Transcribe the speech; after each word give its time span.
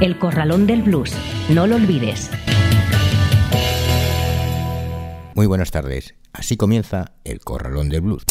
El 0.00 0.18
Corralón 0.18 0.66
del 0.66 0.80
Blues. 0.80 1.12
No 1.50 1.66
lo 1.66 1.76
olvides. 1.76 2.30
Muy 5.34 5.46
buenas 5.46 5.70
tardes. 5.70 6.14
Así 6.32 6.56
comienza 6.56 7.12
el 7.24 7.40
Corralón 7.40 7.90
del 7.90 8.00
Blues. 8.00 8.24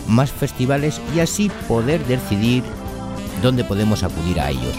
más 0.07 0.31
festivales 0.31 1.01
y 1.15 1.19
así 1.19 1.51
poder 1.67 2.05
decidir 2.05 2.63
dónde 3.41 3.63
podemos 3.63 4.03
acudir 4.03 4.39
a 4.39 4.49
ellos. 4.49 4.75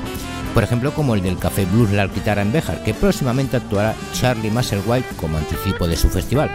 Por 0.54 0.62
ejemplo, 0.62 0.92
como 0.92 1.14
el 1.14 1.22
del 1.22 1.38
Café 1.38 1.64
Blues 1.64 1.90
La 1.92 2.02
Alquitara 2.02 2.42
en 2.42 2.52
Béjar, 2.52 2.84
que 2.84 2.94
próximamente 2.94 3.56
actuará 3.56 3.94
Charlie 4.12 4.50
Musselwhite 4.50 5.08
como 5.16 5.38
anticipo 5.38 5.86
de 5.88 5.96
su 5.96 6.08
festival. 6.10 6.50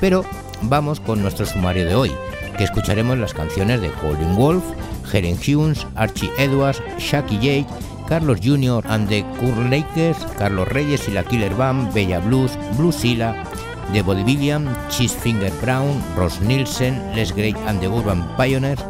Pero 0.00 0.24
vamos 0.62 1.00
con 1.00 1.20
nuestro 1.20 1.44
sumario 1.44 1.86
de 1.86 1.94
hoy, 1.94 2.12
que 2.56 2.64
escucharemos 2.64 3.18
las 3.18 3.34
canciones 3.34 3.80
de 3.80 3.90
Holding 3.90 4.36
Wolf, 4.36 4.64
Helen 5.12 5.36
Hughes, 5.36 5.86
Archie 5.96 6.30
Edwards, 6.38 6.80
Shaki 6.98 7.38
Jake 7.38 7.66
Carlos 8.06 8.38
Jr. 8.40 8.82
and 8.86 9.08
the 9.08 9.24
Lakers, 9.68 10.16
Carlos 10.38 10.68
Reyes 10.68 11.08
y 11.08 11.12
la 11.12 11.24
Killer 11.24 11.54
Band, 11.54 11.92
Bella 11.92 12.20
Blues, 12.20 12.52
Blue 12.76 12.92
Silla, 12.92 13.42
The 13.92 14.02
Body 14.02 14.22
William, 14.22 14.66
Cheesefinger 14.88 15.52
Brown, 15.60 16.02
Ross 16.16 16.40
Nielsen, 16.40 17.14
Les 17.14 17.32
Great 17.32 17.56
and 17.66 17.80
the 17.80 17.88
Urban 17.88 18.24
Pioneers, 18.36 18.80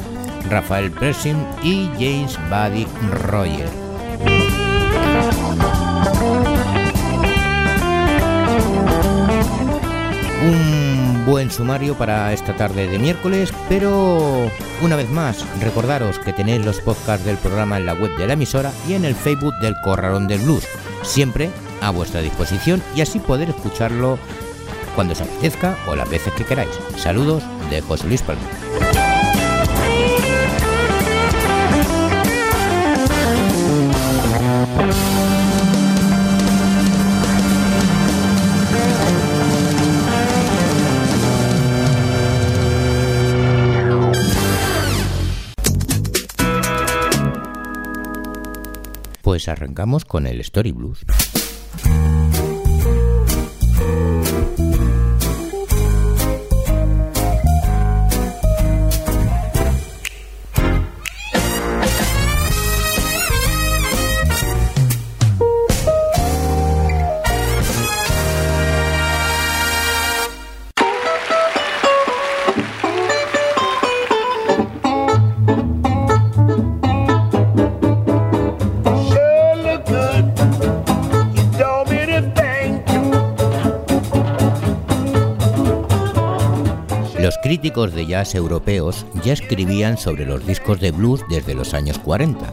Rafael 0.48 0.90
Pershing 0.90 1.44
y 1.62 1.88
James 1.98 2.38
Buddy 2.50 2.86
Roger. 3.28 3.68
buen 11.26 11.50
sumario 11.50 11.98
para 11.98 12.32
esta 12.32 12.54
tarde 12.54 12.86
de 12.86 13.00
miércoles, 13.00 13.52
pero 13.68 14.48
una 14.80 14.94
vez 14.94 15.10
más, 15.10 15.44
recordaros 15.60 16.20
que 16.20 16.32
tenéis 16.32 16.64
los 16.64 16.80
podcasts 16.80 17.26
del 17.26 17.36
programa 17.36 17.76
en 17.78 17.84
la 17.84 17.94
web 17.94 18.16
de 18.16 18.28
la 18.28 18.34
emisora 18.34 18.70
y 18.88 18.94
en 18.94 19.04
el 19.04 19.16
Facebook 19.16 19.54
del 19.60 19.74
Corralón 19.82 20.28
del 20.28 20.38
Blues, 20.38 20.68
siempre 21.02 21.50
a 21.82 21.90
vuestra 21.90 22.20
disposición 22.20 22.80
y 22.94 23.00
así 23.00 23.18
poder 23.18 23.50
escucharlo 23.50 24.20
cuando 24.96 25.12
os 25.12 25.20
apetezca 25.20 25.76
o 25.86 25.94
las 25.94 26.08
veces 26.08 26.32
que 26.32 26.44
queráis. 26.44 26.70
Saludos 26.96 27.44
de 27.70 27.82
José 27.82 28.08
Luis 28.08 28.22
Palma. 28.22 28.42
Pues 49.22 49.48
arrancamos 49.48 50.06
con 50.06 50.26
el 50.26 50.40
Story 50.40 50.72
Blues. 50.72 51.04
Críticos 87.76 87.94
de 87.94 88.06
jazz 88.06 88.34
europeos 88.34 89.04
ya 89.22 89.34
escribían 89.34 89.98
sobre 89.98 90.24
los 90.24 90.46
discos 90.46 90.80
de 90.80 90.92
blues 90.92 91.20
desde 91.28 91.54
los 91.54 91.74
años 91.74 91.98
40, 91.98 92.50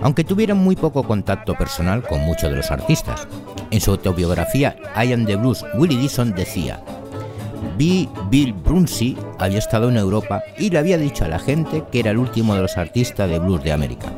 aunque 0.00 0.24
tuvieran 0.24 0.56
muy 0.56 0.74
poco 0.74 1.04
contacto 1.04 1.54
personal 1.54 2.02
con 2.02 2.22
muchos 2.22 2.50
de 2.50 2.56
los 2.56 2.72
artistas. 2.72 3.28
En 3.70 3.80
su 3.80 3.92
autobiografía 3.92 4.74
I 4.96 5.12
Am 5.12 5.26
the 5.26 5.36
Blues, 5.36 5.64
Willie 5.74 6.00
Dixon 6.00 6.34
decía, 6.34 6.82
B. 7.78 8.08
Bill 8.30 8.52
Brunsey 8.52 9.16
había 9.38 9.58
estado 9.58 9.90
en 9.90 9.96
Europa 9.96 10.42
y 10.58 10.70
le 10.70 10.78
había 10.78 10.98
dicho 10.98 11.24
a 11.24 11.28
la 11.28 11.38
gente 11.38 11.84
que 11.92 12.00
era 12.00 12.10
el 12.10 12.18
último 12.18 12.56
de 12.56 12.62
los 12.62 12.76
artistas 12.76 13.30
de 13.30 13.38
blues 13.38 13.62
de 13.62 13.70
América. 13.70 14.08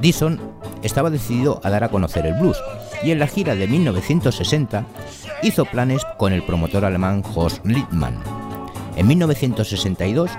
Dixon 0.00 0.40
estaba 0.84 1.10
decidido 1.10 1.60
a 1.64 1.70
dar 1.70 1.82
a 1.82 1.88
conocer 1.88 2.24
el 2.24 2.34
blues 2.34 2.62
y 3.02 3.10
en 3.10 3.18
la 3.18 3.26
gira 3.26 3.56
de 3.56 3.66
1960 3.66 4.86
hizo 5.42 5.64
planes 5.64 6.02
con 6.18 6.32
el 6.32 6.44
promotor 6.44 6.84
alemán 6.84 7.24
Horst 7.34 7.66
Littmann 7.66 8.37
en 8.98 9.06
1962, 9.06 10.30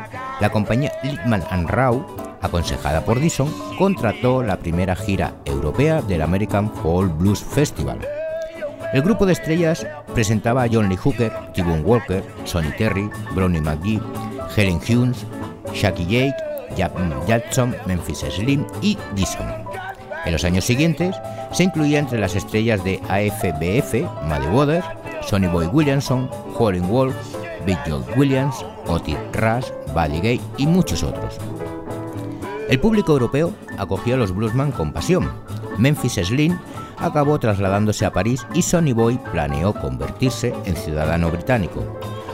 la 0.41 0.51
compañía 0.51 0.91
Littman 1.01 1.67
Rau, 1.67 2.05
aconsejada 2.41 3.05
por 3.05 3.17
Dixon, 3.17 3.49
contrató 3.77 4.43
la 4.43 4.59
primera 4.59 4.97
gira 4.97 5.33
europea 5.45 6.01
del 6.01 6.21
American 6.21 6.69
Folk 6.69 7.17
Blues 7.17 7.41
Festival. 7.41 7.99
El 8.91 9.01
grupo 9.01 9.25
de 9.25 9.31
estrellas 9.31 9.87
presentaba 10.13 10.63
a 10.63 10.67
John 10.69 10.89
Lee 10.89 10.97
Hooker, 10.97 11.31
t 11.53 11.63
Walker, 11.63 12.21
Sonny 12.43 12.71
Terry, 12.77 13.09
Brownie 13.33 13.61
McGee, 13.61 14.01
Helen 14.57 14.81
Hughes, 14.81 15.25
Shaki 15.73 16.05
Jake, 16.05 16.35
Jackson, 16.75 17.73
Memphis 17.85 18.25
Slim 18.29 18.65
y 18.81 18.97
Dixon. 19.15 19.47
En 20.25 20.33
los 20.33 20.43
años 20.43 20.65
siguientes 20.65 21.15
se 21.53 21.63
incluía 21.63 21.99
entre 21.99 22.19
las 22.19 22.35
estrellas 22.35 22.83
de 22.83 22.99
AFBF, 23.07 23.93
Muddy 24.23 24.47
Waters, 24.51 24.85
Sonny 25.21 25.47
Boy 25.47 25.67
Williamson, 25.67 26.29
Howlin' 26.57 26.89
Wolf, 26.89 27.15
John 27.87 28.03
Williams, 28.15 28.65
Otis 28.87 29.17
Rush, 29.33 29.67
Buddy 29.93 30.21
Gay 30.21 30.41
y 30.57 30.67
muchos 30.67 31.03
otros. 31.03 31.37
El 32.69 32.79
público 32.79 33.13
europeo 33.13 33.51
acogió 33.77 34.15
a 34.15 34.17
los 34.17 34.33
bluesman 34.33 34.71
con 34.71 34.93
pasión. 34.93 35.29
Memphis 35.77 36.19
Slim 36.23 36.57
acabó 36.97 37.39
trasladándose 37.39 38.05
a 38.05 38.13
París 38.13 38.45
y 38.53 38.61
Sonny 38.61 38.93
Boy 38.93 39.19
planeó 39.31 39.73
convertirse 39.73 40.53
en 40.65 40.75
ciudadano 40.75 41.31
británico, 41.31 41.83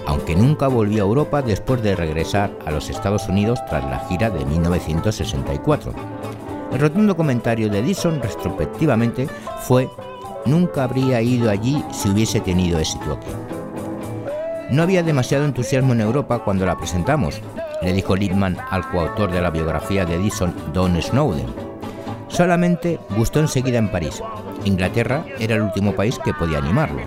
aunque 0.06 0.36
nunca 0.36 0.68
volvió 0.68 1.04
a 1.04 1.08
Europa 1.08 1.42
después 1.42 1.82
de 1.82 1.96
regresar 1.96 2.52
a 2.66 2.72
los 2.72 2.90
Estados 2.90 3.30
Unidos 3.30 3.60
tras 3.70 3.84
la 3.86 4.00
gira 4.08 4.30
de 4.30 4.44
1964. 4.46 5.94
El 6.74 6.80
rotundo 6.80 7.16
comentario 7.16 7.70
de 7.70 7.80
Edison 7.80 8.22
retrospectivamente 8.22 9.30
fue 9.62 9.90
nunca 10.46 10.84
habría 10.84 11.22
ido 11.22 11.50
allí 11.50 11.82
si 11.92 12.10
hubiese 12.10 12.42
tenido 12.42 12.80
éxito 12.80 13.14
aquí. 13.14 13.55
No 14.72 14.82
había 14.82 15.04
demasiado 15.04 15.46
entusiasmo 15.46 15.94
en 15.94 16.02
Europa 16.02 16.40
cuando 16.40 16.66
la 16.66 16.78
presentamos, 16.78 17.40
le 17.84 17.94
dijo 17.94 18.16
Littman 18.16 18.58
al 18.72 18.90
coautor 18.90 19.32
de 19.32 19.42
la 19.42 19.52
biografía 19.52 20.06
de 20.06 20.16
Edison, 20.16 20.54
Don 20.74 21.00
Snowden. 21.00 21.46
Solamente 22.28 23.00
gustó 23.16 23.40
enseguida 23.40 23.78
en 23.78 23.92
París. 23.92 24.24
Inglaterra 24.66 25.24
era 25.40 25.56
el 25.56 25.62
último 25.62 25.94
país 25.94 26.18
que 26.18 26.34
podía 26.34 26.58
animarlo. 26.58 27.02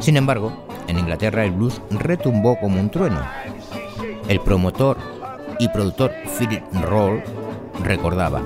Sin 0.00 0.16
embargo, 0.16 0.64
en 0.86 0.98
Inglaterra 0.98 1.44
el 1.44 1.52
blues 1.52 1.82
retumbó 1.90 2.58
como 2.58 2.80
un 2.80 2.88
trueno. 2.88 3.20
El 4.26 4.40
promotor 4.40 4.96
y 5.58 5.68
productor 5.68 6.12
Philip 6.38 6.62
Roll 6.82 7.22
recordaba, 7.84 8.42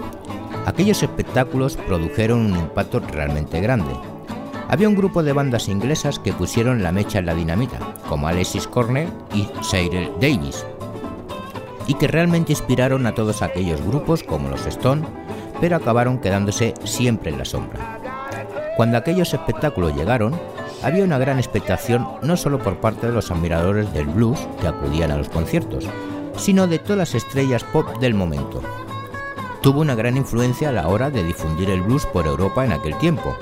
aquellos 0.66 1.02
espectáculos 1.05 1.76
produjeron 1.76 2.40
un 2.40 2.58
impacto 2.58 2.98
realmente 2.98 3.60
grande. 3.60 3.93
Había 4.72 4.88
un 4.88 4.94
grupo 4.94 5.22
de 5.22 5.34
bandas 5.34 5.69
inglesas 5.69 6.19
que 6.19 6.32
pusieron 6.32 6.82
la 6.82 6.92
mecha 6.92 7.19
en 7.19 7.26
la 7.26 7.34
dinamita, 7.34 7.78
como 8.08 8.26
Alexis 8.26 8.66
Cornell 8.66 9.12
y 9.34 9.46
Cyril 9.62 10.10
Davis, 10.19 10.64
y 11.86 11.92
que 11.92 12.08
realmente 12.08 12.52
inspiraron 12.52 13.04
a 13.04 13.14
todos 13.14 13.42
aquellos 13.42 13.82
grupos 13.82 14.22
como 14.22 14.48
los 14.48 14.64
Stone, 14.64 15.02
pero 15.60 15.76
acabaron 15.76 16.20
quedándose 16.20 16.72
siempre 16.84 17.30
en 17.30 17.36
la 17.36 17.44
sombra. 17.44 18.00
Cuando 18.78 18.96
aquellos 18.96 19.34
espectáculos 19.34 19.94
llegaron, 19.94 20.40
había 20.82 21.04
una 21.04 21.19
gran 21.19 21.38
expectación 21.38 22.08
no 22.22 22.38
solo 22.38 22.58
por 22.58 22.80
parte 22.80 23.08
de 23.08 23.12
los 23.12 23.30
admiradores 23.30 23.92
del 23.92 24.06
blues 24.06 24.40
que 24.58 24.69
acudían 24.69 25.10
a 25.10 25.19
los 25.19 25.28
conciertos, 25.28 25.84
sino 26.38 26.66
de 26.66 26.78
todas 26.78 26.96
las 26.96 27.14
estrellas 27.14 27.62
pop 27.62 27.98
del 27.98 28.14
momento. 28.14 28.62
Tuvo 29.60 29.82
una 29.82 29.94
gran 29.94 30.16
influencia 30.16 30.70
a 30.70 30.72
la 30.72 30.88
hora 30.88 31.10
de 31.10 31.24
difundir 31.24 31.69
el 31.69 31.82
blues 31.82 32.06
por 32.06 32.26
Europa 32.26 32.64
en 32.64 32.72
aquel 32.72 32.96
tiempo. 32.96 33.36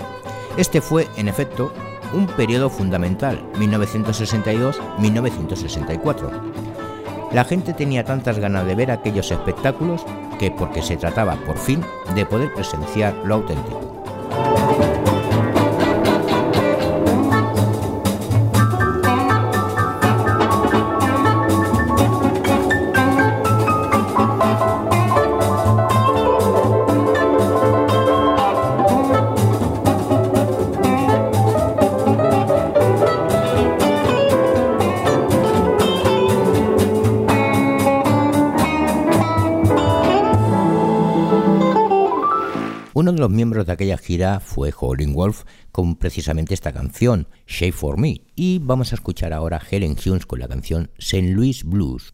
Este 0.57 0.81
fue, 0.81 1.07
en 1.17 1.29
efecto, 1.29 1.73
un 2.13 2.27
periodo 2.27 2.71
fundamental, 2.71 3.41
1962-1964. 3.55 6.29
La 7.33 7.45
gente 7.45 7.73
tenía 7.73 8.05
tantas 8.05 8.41
ganas 8.41 8.67
de 8.67 8.75
ver 8.75 8.91
aquellos 8.91 9.31
espectáculos 9.31 10.05
que 10.39 10.51
porque 10.51 10.83
se 10.83 10.97
trataba, 10.97 11.37
por 11.47 11.57
fin, 11.57 11.85
de 12.15 12.27
poder 12.27 12.53
presenciar 12.53 13.15
lo 13.25 13.37
auténtico. 13.37 15.00
Los 43.21 43.31
miembros 43.31 43.67
de 43.67 43.73
aquella 43.73 43.99
gira 43.99 44.41
fue 44.41 44.73
Howlin' 44.79 45.15
Wolf 45.15 45.45
con 45.71 45.97
precisamente 45.97 46.55
esta 46.55 46.73
canción, 46.73 47.29
Shape 47.47 47.73
for 47.73 47.99
Me, 47.99 48.23
y 48.35 48.59
vamos 48.59 48.93
a 48.93 48.95
escuchar 48.97 49.33
ahora 49.33 49.61
Helen 49.71 49.93
Hughes 49.93 50.27
con 50.27 50.41
la 50.41 50.49
canción 50.49 50.91
St. 50.99 51.29
Louis 51.33 51.63
Blues. 51.63 52.13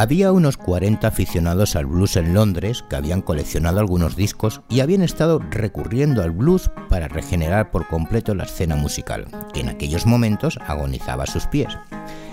Había 0.00 0.32
unos 0.32 0.56
40 0.56 1.06
aficionados 1.06 1.76
al 1.76 1.84
blues 1.84 2.16
en 2.16 2.32
Londres 2.32 2.82
que 2.88 2.96
habían 2.96 3.20
coleccionado 3.20 3.80
algunos 3.80 4.16
discos 4.16 4.62
y 4.70 4.80
habían 4.80 5.02
estado 5.02 5.40
recurriendo 5.50 6.22
al 6.22 6.30
blues 6.30 6.70
para 6.88 7.06
regenerar 7.06 7.70
por 7.70 7.86
completo 7.86 8.34
la 8.34 8.44
escena 8.44 8.76
musical, 8.76 9.26
que 9.52 9.60
en 9.60 9.68
aquellos 9.68 10.06
momentos 10.06 10.58
agonizaba 10.66 11.24
a 11.24 11.26
sus 11.26 11.46
pies. 11.48 11.76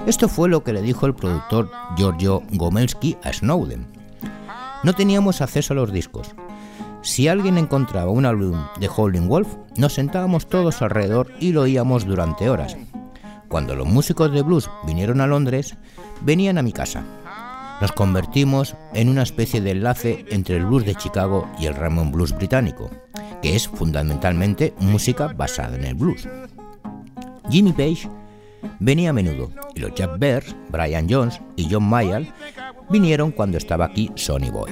Esto 0.05 0.29
fue 0.29 0.47
lo 0.47 0.63
que 0.63 0.71
le 0.71 0.81
dijo 0.81 1.07
el 1.07 1.13
productor 1.13 1.69
Giorgio 1.97 2.41
Gomelski 2.53 3.17
a 3.21 3.33
Snowden. 3.33 3.85
No 4.83 4.93
teníamos 4.93 5.41
acceso 5.41 5.73
a 5.73 5.75
los 5.75 5.91
discos. 5.91 6.35
Si 7.01 7.27
alguien 7.27 7.57
encontraba 7.57 8.09
un 8.09 8.25
álbum 8.25 8.65
de 8.79 8.87
Howlin' 8.87 9.27
Wolf, 9.27 9.57
nos 9.75 9.91
sentábamos 9.91 10.47
todos 10.47 10.81
alrededor 10.81 11.33
y 11.41 11.51
lo 11.51 11.63
oíamos 11.63 12.05
durante 12.05 12.49
horas. 12.49 12.77
Cuando 13.49 13.75
los 13.75 13.89
músicos 13.89 14.31
de 14.31 14.41
blues 14.41 14.69
vinieron 14.85 15.19
a 15.19 15.27
Londres, 15.27 15.75
venían 16.21 16.57
a 16.57 16.61
mi 16.61 16.71
casa 16.71 17.03
nos 17.81 17.91
convertimos 17.91 18.75
en 18.93 19.09
una 19.09 19.23
especie 19.23 19.61
de 19.61 19.71
enlace 19.71 20.25
entre 20.29 20.57
el 20.57 20.65
blues 20.65 20.85
de 20.85 20.95
Chicago 20.95 21.47
y 21.59 21.67
el 21.67 21.75
Ramon 21.75 22.11
Blues 22.11 22.35
británico, 22.35 22.89
que 23.41 23.55
es 23.55 23.67
fundamentalmente 23.67 24.73
música 24.79 25.27
basada 25.27 25.75
en 25.75 25.85
el 25.85 25.95
blues. 25.95 26.27
Jimmy 27.49 27.71
Page 27.71 28.09
venía 28.79 29.11
a 29.11 29.13
menudo 29.13 29.51
y 29.75 29.79
los 29.79 29.93
Jack 29.93 30.17
Bears, 30.17 30.55
Brian 30.69 31.07
Jones 31.09 31.39
y 31.55 31.67
John 31.69 31.83
Mayall 31.83 32.33
vinieron 32.89 33.31
cuando 33.31 33.57
estaba 33.57 33.85
aquí 33.85 34.11
Sonny 34.15 34.49
Boy. 34.49 34.71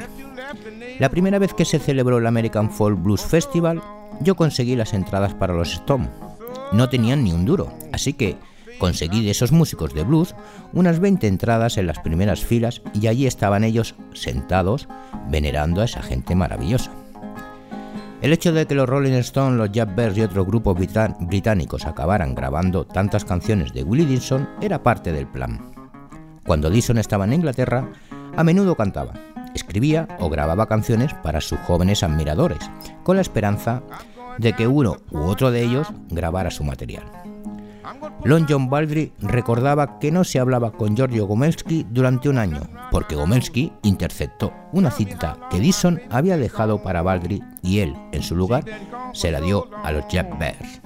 La 1.00 1.10
primera 1.10 1.40
vez 1.40 1.54
que 1.54 1.66
se 1.66 1.80
celebró 1.80 2.18
el 2.18 2.28
American 2.28 2.72
Folk 2.72 3.02
Blues 3.02 3.22
Festival, 3.22 3.82
yo 4.22 4.36
conseguí 4.36 4.76
las 4.76 4.94
entradas 4.94 5.34
para 5.34 5.54
los 5.54 5.74
Stone. 5.74 6.10
No 6.72 6.90
tenían 6.90 7.24
ni 7.24 7.34
un 7.34 7.46
duro, 7.46 7.72
así 7.92 8.14
que 8.14 8.38
Conseguí 8.80 9.24
de 9.24 9.32
esos 9.32 9.52
músicos 9.52 9.94
de 9.94 10.04
blues 10.04 10.36
unas 10.74 11.00
20 11.00 11.28
entradas 11.28 11.78
en 11.78 11.88
las 11.88 12.00
primeras 12.00 12.44
filas 12.44 12.82
y 12.94 13.08
allí 13.08 13.26
estaban 13.26 13.64
ellos 13.64 13.96
sentados 14.14 14.88
venerando 15.30 15.82
a 15.82 15.86
esa 15.86 16.02
gente 16.02 16.36
maravillosa. 16.36 16.92
El 18.22 18.34
hecho 18.34 18.54
de 18.54 18.66
que 18.66 18.76
los 18.76 18.90
Rolling 18.90 19.14
Stones, 19.14 19.58
los 19.58 19.96
Bears 19.96 20.18
y 20.18 20.22
otros 20.22 20.48
grupos 20.48 20.78
británicos 21.20 21.86
acabaran 21.86 22.34
grabando 22.34 22.86
tantas 22.86 23.24
canciones 23.24 23.74
de 23.74 23.84
Willie 23.84 24.06
Dixon 24.06 24.50
era 24.62 24.82
parte 24.82 25.12
del 25.12 25.28
plan. 25.28 25.72
Cuando 26.46 26.70
Dixon 26.70 26.98
estaba 26.98 27.26
en 27.26 27.34
Inglaterra, 27.34 27.88
a 28.36 28.44
menudo 28.44 28.76
cantaba, 28.76 29.14
escribía 29.54 30.08
o 30.20 30.30
grababa 30.30 30.68
canciones 30.68 31.14
para 31.14 31.42
sus 31.42 31.60
jóvenes 31.60 32.04
admiradores, 32.04 32.60
con 33.04 33.16
la 33.16 33.22
esperanza 33.22 33.84
de 34.38 34.54
que 34.54 34.68
uno 34.68 34.98
u 35.12 35.20
otro 35.20 35.52
de 35.52 35.64
ellos 35.64 35.88
grabara 36.10 36.52
su 36.52 36.64
material. 36.64 37.25
Lon 38.24 38.46
John 38.50 38.70
Baldry 38.70 39.14
recordaba 39.20 40.00
que 40.00 40.12
no 40.12 40.24
se 40.24 40.40
hablaba 40.40 40.72
con 40.72 40.96
Giorgio 40.96 41.28
Gomelsky 41.28 41.86
durante 41.90 42.30
un 42.30 42.38
año, 42.38 42.62
porque 42.92 43.16
Gomelsky 43.16 43.72
interceptó 43.84 44.54
una 44.72 44.92
cinta 44.92 45.38
que 45.50 45.60
Dixon 45.60 46.02
había 46.10 46.38
dejado 46.38 46.82
para 46.82 47.02
Baldry 47.02 47.44
y 47.62 47.80
él, 47.80 47.96
en 48.12 48.24
su 48.24 48.36
lugar, 48.36 48.64
se 49.14 49.32
la 49.32 49.42
dio 49.42 49.70
a 49.84 49.92
los 49.92 50.08
Jack 50.08 50.38
Bears. 50.40 50.82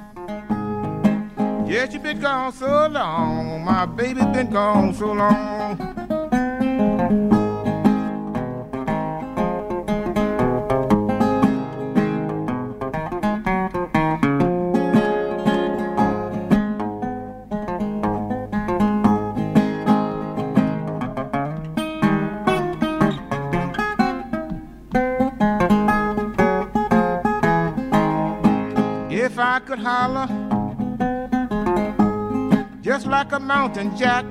Like 33.30 33.42
a 33.42 33.46
mountain 33.46 33.96
jack. 33.96 34.26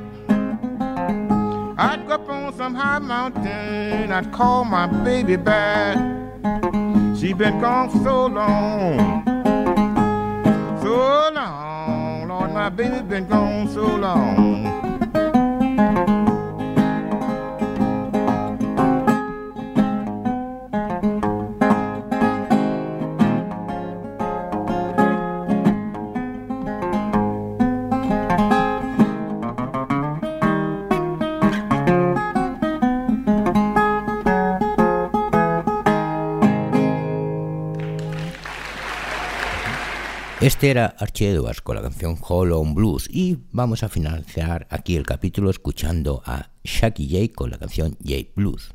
I'd 1.79 2.05
go 2.09 2.15
up 2.15 2.29
on 2.29 2.53
some 2.57 2.75
high 2.75 2.99
mountain, 2.99 4.11
I'd 4.11 4.33
call 4.33 4.65
my 4.65 4.87
baby 5.05 5.37
back. 5.37 5.97
She 7.17 7.33
been 7.33 7.61
gone 7.61 7.91
for 7.91 7.99
so 7.99 8.27
long, 8.27 9.25
so 10.83 11.31
long, 11.33 12.29
Lord, 12.29 12.53
my 12.53 12.71
baby 12.71 13.01
been 13.03 13.29
gone 13.29 13.69
so 13.69 13.83
long. 13.83 14.59
Este 40.49 40.71
era 40.71 40.87
Archie 40.99 41.33
Edwards 41.33 41.61
con 41.61 41.77
la 41.77 41.83
canción 41.83 42.17
Hollow 42.27 42.65
Blues 42.73 43.07
y 43.13 43.37
vamos 43.53 43.83
a 43.83 43.91
finalizar 43.91 44.67
aquí 44.71 44.97
el 44.97 45.05
capítulo 45.05 45.51
escuchando 45.51 46.23
a 46.25 46.53
Shaggy 46.65 47.27
J 47.27 47.35
con 47.35 47.51
la 47.51 47.59
canción 47.59 47.99
J 48.03 48.31
Blues. 48.35 48.75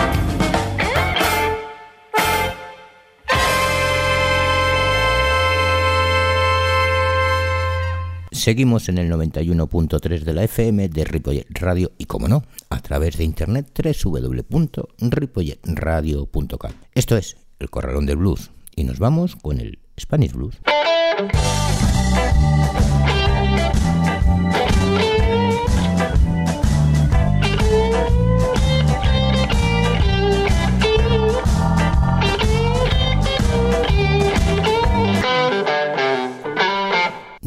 Seguimos 8.41 8.89
en 8.89 8.97
el 8.97 9.09
91.3 9.11 10.21
de 10.21 10.33
la 10.33 10.43
FM 10.45 10.89
de 10.89 11.03
Ripollet 11.03 11.45
Radio 11.51 11.91
y, 11.99 12.05
como 12.05 12.27
no, 12.27 12.43
a 12.71 12.81
través 12.81 13.15
de 13.15 13.23
internet 13.23 13.67
www.ripolletradio.com. 14.03 16.71
Esto 16.95 17.17
es 17.17 17.37
El 17.59 17.69
Corralón 17.69 18.07
del 18.07 18.15
Blues 18.15 18.49
y 18.75 18.83
nos 18.83 18.97
vamos 18.97 19.35
con 19.35 19.59
el 19.59 19.77
Spanish 19.95 20.33
Blues. 20.33 20.57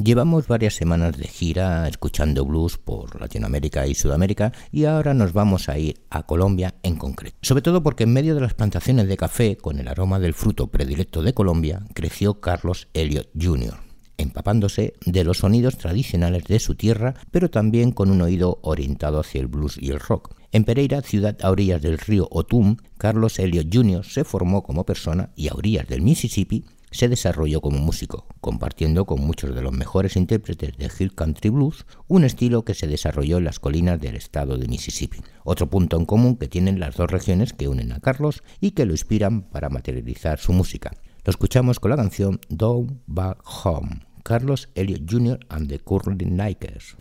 Llevamos 0.04 0.48
varias 0.48 0.74
semanas 0.74 1.16
de 1.16 1.26
gira 1.26 1.88
escuchando 1.88 2.44
blues 2.44 2.76
por 2.76 3.18
Latinoamérica 3.18 3.86
y 3.86 3.94
Sudamérica 3.94 4.52
y 4.70 4.84
ahora 4.84 5.14
nos 5.14 5.32
vamos 5.32 5.70
a 5.70 5.78
ir 5.78 5.98
a 6.10 6.24
Colombia 6.24 6.74
en 6.82 6.96
concreto. 6.96 7.38
Sobre 7.40 7.62
todo 7.62 7.82
porque 7.82 8.04
en 8.04 8.12
medio 8.12 8.34
de 8.34 8.42
las 8.42 8.52
plantaciones 8.52 9.08
de 9.08 9.16
café 9.16 9.56
con 9.56 9.78
el 9.78 9.88
aroma 9.88 10.18
del 10.18 10.34
fruto 10.34 10.66
predilecto 10.66 11.22
de 11.22 11.32
Colombia 11.32 11.86
creció 11.94 12.38
Carlos 12.42 12.88
Elliot 12.92 13.30
Jr., 13.40 13.78
empapándose 14.18 14.92
de 15.06 15.24
los 15.24 15.38
sonidos 15.38 15.78
tradicionales 15.78 16.44
de 16.44 16.58
su 16.58 16.74
tierra, 16.74 17.14
pero 17.30 17.48
también 17.48 17.90
con 17.90 18.10
un 18.10 18.20
oído 18.20 18.58
orientado 18.60 19.20
hacia 19.20 19.40
el 19.40 19.46
blues 19.46 19.78
y 19.80 19.90
el 19.90 20.00
rock. 20.00 20.36
En 20.52 20.64
Pereira, 20.64 21.00
ciudad 21.00 21.38
a 21.42 21.50
orillas 21.50 21.80
del 21.80 21.96
río 21.96 22.28
Otum, 22.30 22.76
Carlos 22.98 23.38
Elliot 23.38 23.74
Jr. 23.74 24.04
se 24.04 24.24
formó 24.24 24.62
como 24.64 24.84
persona 24.84 25.30
y 25.34 25.48
a 25.48 25.54
orillas 25.54 25.88
del 25.88 26.02
Mississippi 26.02 26.66
se 26.94 27.08
desarrolló 27.08 27.60
como 27.60 27.78
músico, 27.78 28.26
compartiendo 28.40 29.04
con 29.04 29.20
muchos 29.20 29.54
de 29.54 29.62
los 29.62 29.72
mejores 29.72 30.16
intérpretes 30.16 30.76
de 30.76 30.90
Hill 30.98 31.14
Country 31.14 31.50
Blues 31.50 31.86
un 32.06 32.24
estilo 32.24 32.64
que 32.64 32.74
se 32.74 32.86
desarrolló 32.86 33.38
en 33.38 33.44
las 33.44 33.58
colinas 33.58 34.00
del 34.00 34.14
estado 34.14 34.56
de 34.56 34.68
Mississippi. 34.68 35.18
Otro 35.44 35.68
punto 35.68 35.96
en 35.96 36.06
común 36.06 36.36
que 36.36 36.48
tienen 36.48 36.78
las 36.78 36.96
dos 36.96 37.10
regiones 37.10 37.52
que 37.52 37.68
unen 37.68 37.92
a 37.92 38.00
Carlos 38.00 38.42
y 38.60 38.70
que 38.70 38.86
lo 38.86 38.92
inspiran 38.92 39.42
para 39.42 39.68
materializar 39.68 40.38
su 40.38 40.52
música. 40.52 40.92
Lo 41.24 41.30
escuchamos 41.30 41.80
con 41.80 41.90
la 41.90 41.96
canción 41.96 42.40
Down 42.48 43.02
Back 43.06 43.42
Home, 43.64 44.06
Carlos 44.22 44.68
Elliot 44.74 45.10
Jr. 45.10 45.40
and 45.48 45.68
the 45.68 45.80
Curly 45.80 46.26
Nikers. 46.26 46.96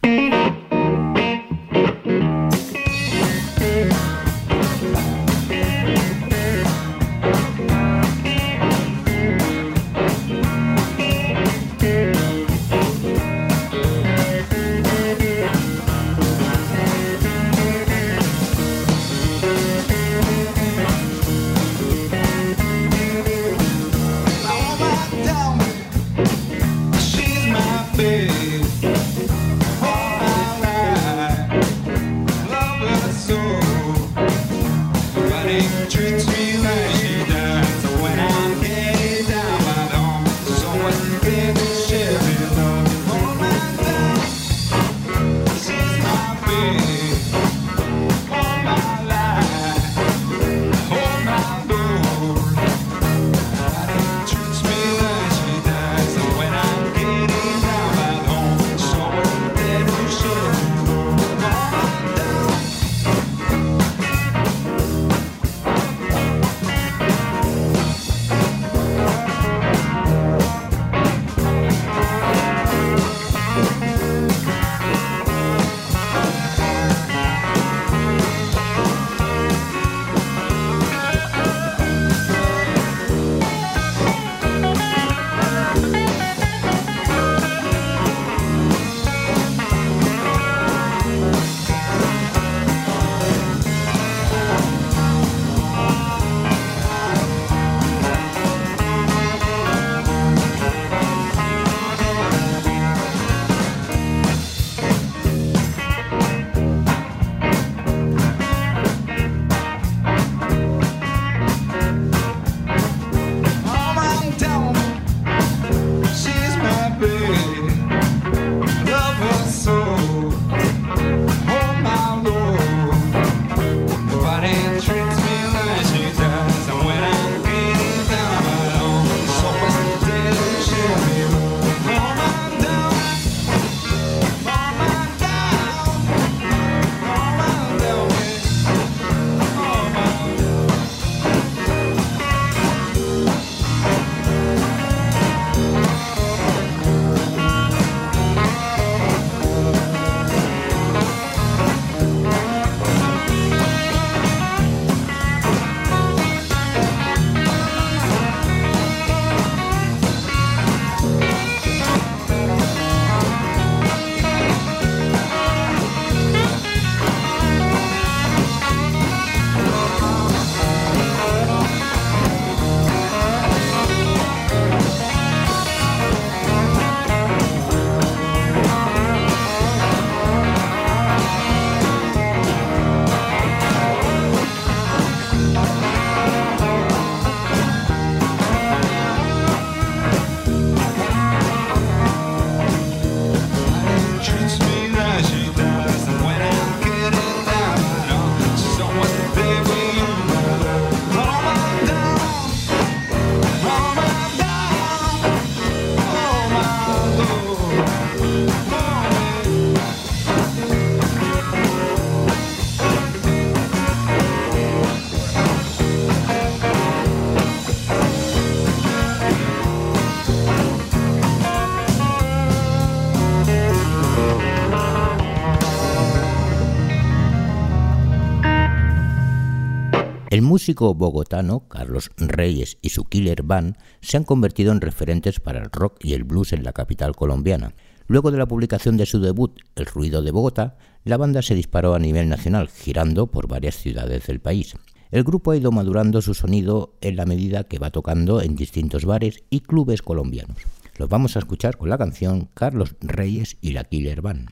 Músico 230.53 230.94
bogotano 230.94 231.68
Carlos 231.68 232.11
Reyes 232.16 232.77
y 232.83 232.89
su 232.89 233.05
Killer 233.05 233.42
Band 233.42 233.75
se 234.01 234.18
han 234.18 234.24
convertido 234.24 234.72
en 234.72 234.81
referentes 234.81 235.39
para 235.39 235.59
el 235.59 235.72
rock 235.72 235.98
y 236.05 236.13
el 236.13 236.25
blues 236.25 236.53
en 236.53 236.63
la 236.63 236.74
capital 236.74 237.16
colombiana. 237.16 237.74
Luego 238.05 238.29
de 238.29 238.37
la 238.37 238.46
publicación 238.46 238.96
de 238.96 239.07
su 239.07 239.20
debut, 239.20 239.59
El 239.74 239.87
ruido 239.87 240.22
de 240.22 240.29
Bogotá, 240.29 240.77
la 241.05 241.18
banda 241.18 241.42
se 241.42 241.55
disparó 241.55 241.96
a 241.96 242.00
nivel 242.00 242.29
nacional, 242.29 242.70
girando 242.70 243.25
por 243.25 243.48
varias 243.48 243.77
ciudades 243.77 244.27
del 244.27 244.42
país. 244.42 244.75
El 245.09 245.24
grupo 245.24 245.50
ha 245.50 245.57
ido 245.57 245.72
madurando 245.72 246.22
su 246.22 246.35
sonido 246.35 246.94
en 247.01 247.16
la 247.16 247.25
medida 247.25 247.63
que 247.63 247.79
va 247.79 247.89
tocando 247.89 248.39
en 248.39 248.55
distintos 248.55 249.05
bares 249.05 249.44
y 249.50 249.61
clubes 249.61 250.03
colombianos. 250.03 250.57
Los 251.00 251.09
vamos 251.09 251.35
a 251.35 251.39
escuchar 251.39 251.77
con 251.77 251.89
la 251.89 251.98
canción 251.98 252.48
Carlos 252.53 252.94
Reyes 253.01 253.57
y 253.59 253.72
la 253.72 253.85
Killer 253.85 254.22
Band. 254.22 254.50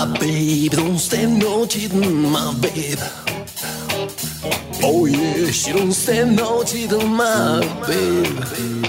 My 0.00 0.06
babe, 0.18 0.72
don't 0.72 0.96
stand 0.96 1.40
no 1.40 1.66
cheating, 1.66 2.22
my 2.22 2.54
babe. 2.54 2.98
Oh 4.82 5.04
yeah, 5.04 5.50
she 5.50 5.74
don't 5.74 5.92
stand 5.92 6.36
no 6.36 6.64
cheating, 6.64 7.06
my 7.06 7.60
baby. 7.86 8.80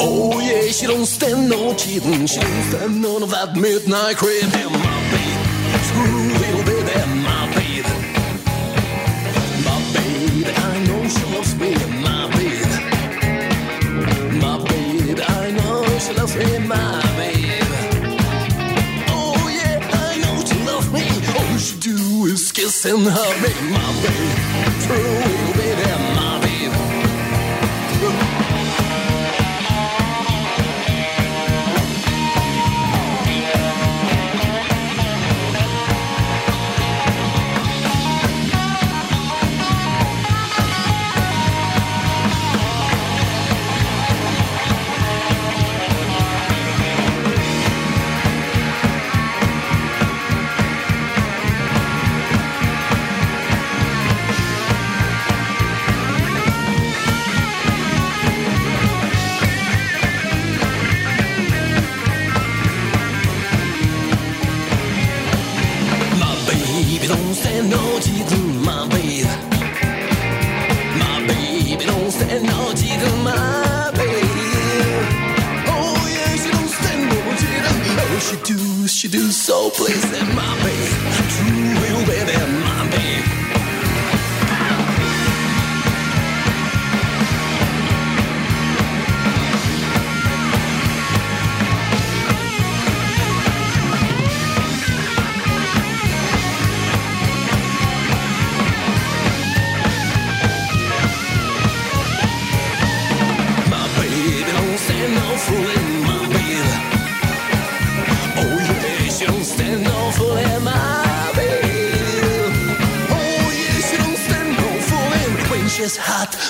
Oh 0.00 0.40
yeah, 0.40 0.72
she 0.72 0.86
don't 0.86 1.04
stand 1.04 1.50
no 1.50 1.74
cheating. 1.74 2.24
She 2.24 2.40
don't 2.40 2.62
stand 2.70 3.02
none 3.02 3.22
of 3.22 3.32
that 3.32 3.54
midnight 3.54 4.16
creep. 4.16 4.44
My 4.44 5.00
baby, 5.12 5.44
true 5.90 6.43
do 22.54 22.62
is 22.62 22.82
kiss 22.82 22.84
and 22.84 23.06
hug 23.06 23.42
me, 23.42 23.52
my 23.70 23.92
baby. 24.02 24.84
True 24.86 25.54
little 25.56 26.13
so 80.14 80.20
pleasing, 80.20 80.36
my 80.36 80.62
baby. 80.62 80.73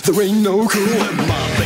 There 0.05 0.23
ain't 0.23 0.43
no 0.43 0.69
cooling, 0.69 1.17
my 1.17 1.64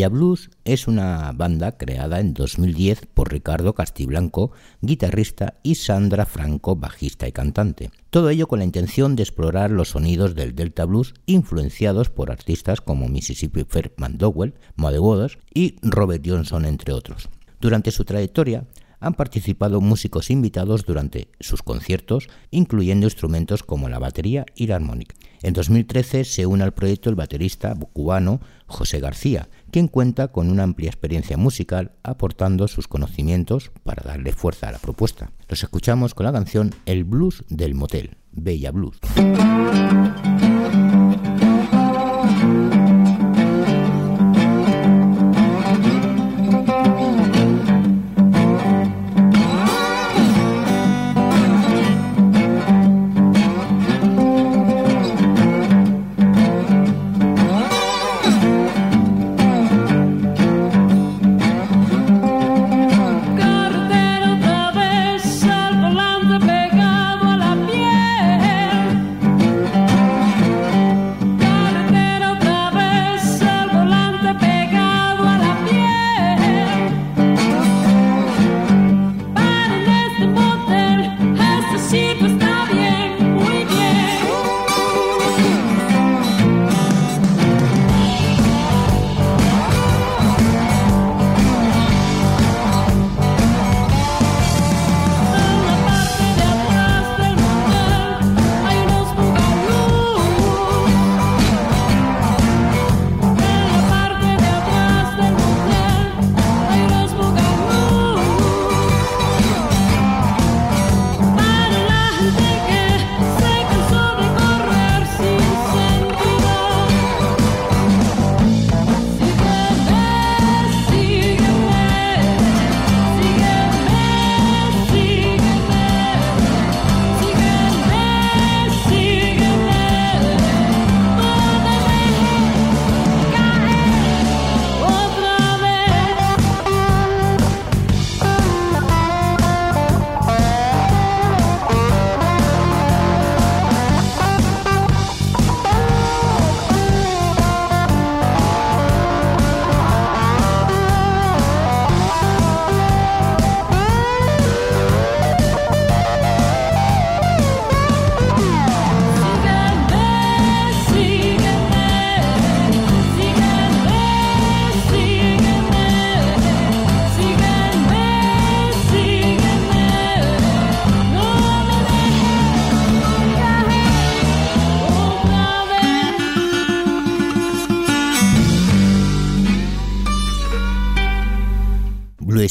Bella 0.00 0.08
Blues 0.08 0.48
es 0.64 0.88
una 0.88 1.30
banda 1.32 1.72
creada 1.72 2.20
en 2.20 2.32
2010 2.32 3.04
por 3.12 3.30
Ricardo 3.30 3.74
Castiblanco, 3.74 4.50
guitarrista, 4.80 5.58
y 5.62 5.74
Sandra 5.74 6.24
Franco, 6.24 6.74
bajista 6.74 7.28
y 7.28 7.32
cantante. 7.32 7.90
Todo 8.08 8.30
ello 8.30 8.48
con 8.48 8.60
la 8.60 8.64
intención 8.64 9.14
de 9.14 9.24
explorar 9.24 9.70
los 9.70 9.90
sonidos 9.90 10.34
del 10.34 10.54
Delta 10.54 10.86
Blues 10.86 11.12
influenciados 11.26 12.08
por 12.08 12.30
artistas 12.30 12.80
como 12.80 13.10
Mississippi 13.10 13.64
Fair 13.68 13.92
McDowell, 13.98 14.54
Muddy 14.74 14.96
Waters 14.96 15.36
y 15.52 15.76
Robert 15.82 16.24
Johnson, 16.26 16.64
entre 16.64 16.94
otros. 16.94 17.28
Durante 17.60 17.90
su 17.90 18.06
trayectoria 18.06 18.64
han 19.00 19.14
participado 19.14 19.80
músicos 19.80 20.30
invitados 20.30 20.84
durante 20.84 21.28
sus 21.40 21.62
conciertos, 21.62 22.28
incluyendo 22.50 23.06
instrumentos 23.06 23.62
como 23.62 23.88
la 23.88 23.98
batería 23.98 24.46
y 24.54 24.66
la 24.66 24.76
armónica. 24.76 25.16
En 25.42 25.54
2013 25.54 26.24
se 26.24 26.44
une 26.44 26.62
al 26.62 26.74
proyecto 26.74 27.08
el 27.08 27.16
baterista 27.16 27.74
cubano 27.94 28.40
José 28.66 29.00
García, 29.00 29.48
quien 29.70 29.88
cuenta 29.88 30.28
con 30.28 30.50
una 30.50 30.64
amplia 30.64 30.90
experiencia 30.90 31.36
musical 31.36 31.92
aportando 32.02 32.68
sus 32.68 32.88
conocimientos 32.88 33.70
para 33.84 34.02
darle 34.02 34.32
fuerza 34.32 34.68
a 34.68 34.72
la 34.72 34.78
propuesta. 34.78 35.32
Los 35.48 35.62
escuchamos 35.62 36.14
con 36.14 36.26
la 36.26 36.32
canción 36.32 36.74
El 36.86 37.04
Blues 37.04 37.44
del 37.48 37.74
Motel, 37.74 38.16
Bella 38.32 38.70
Blues. 38.70 38.98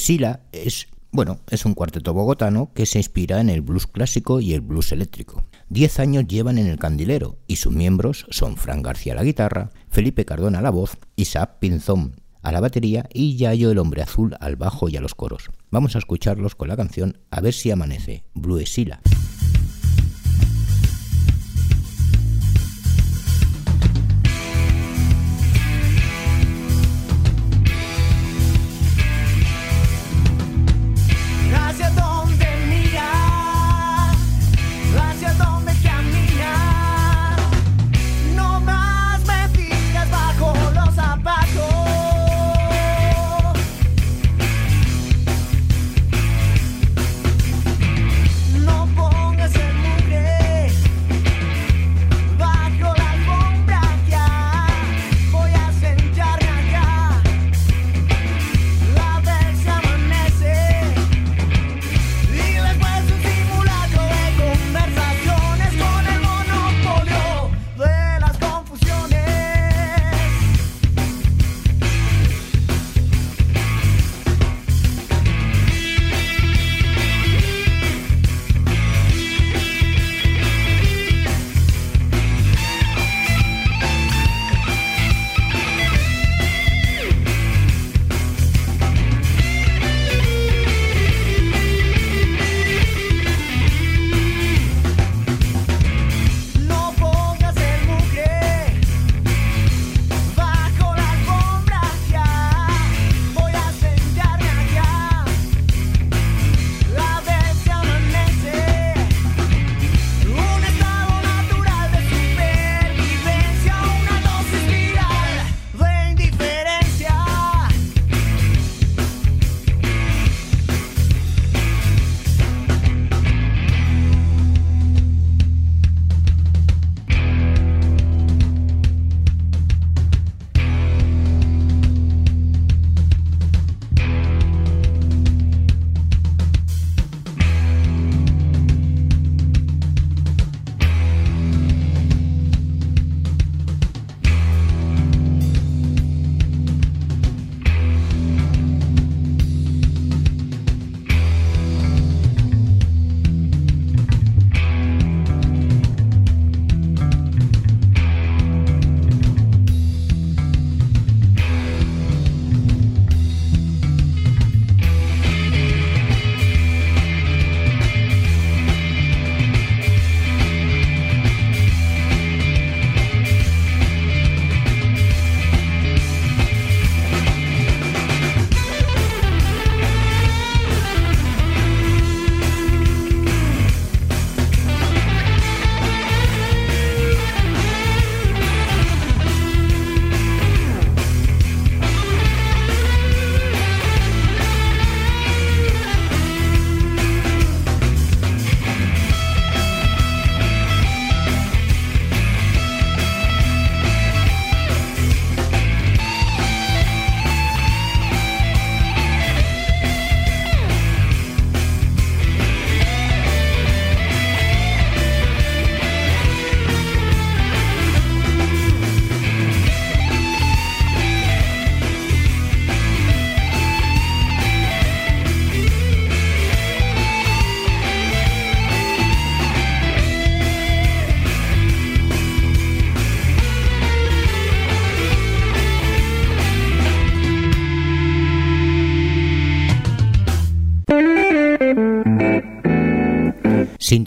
Esila 0.10 0.40
es, 0.52 0.88
bueno, 1.12 1.38
es 1.52 1.66
un 1.66 1.76
cuarteto 1.76 2.16
bogotano 2.16 2.72
que 2.74 2.88
se 2.88 2.98
inspira 2.98 3.42
en 3.42 3.50
el 3.52 3.62
blues 3.62 3.86
clásico 3.86 4.40
y 4.40 4.56
el 4.56 4.62
blues 4.62 4.92
eléctrico. 4.92 5.44
Diez 5.70 6.00
años 6.00 6.26
llevan 6.28 6.58
en 6.58 6.66
el 6.66 6.80
candilero 6.80 7.38
y 7.46 7.58
sus 7.58 7.72
miembros 7.72 8.26
son 8.32 8.58
Fran 8.58 8.82
García 8.82 9.14
a 9.14 9.18
la 9.18 9.24
guitarra, 9.24 9.70
Felipe 9.92 10.26
Cardona 10.26 10.58
a 10.58 10.62
la 10.64 10.72
voz, 10.72 10.98
Isaac 11.16 11.60
Pinzón 11.60 12.16
a 12.42 12.52
la 12.52 12.60
batería 12.60 13.08
y 13.14 13.38
Yayo 13.38 13.70
el 13.70 13.78
hombre 13.78 14.02
azul 14.02 14.36
al 14.40 14.56
bajo 14.56 14.90
y 14.90 14.98
a 14.98 15.02
los 15.02 15.14
coros. 15.14 15.52
Vamos 15.70 15.96
a 15.96 16.00
escucharlos 16.00 16.56
con 16.56 16.70
la 16.70 16.76
canción 16.76 17.20
A 17.30 17.40
ver 17.40 17.54
si 17.54 17.70
amanece, 17.70 18.24
Esila. 18.60 19.02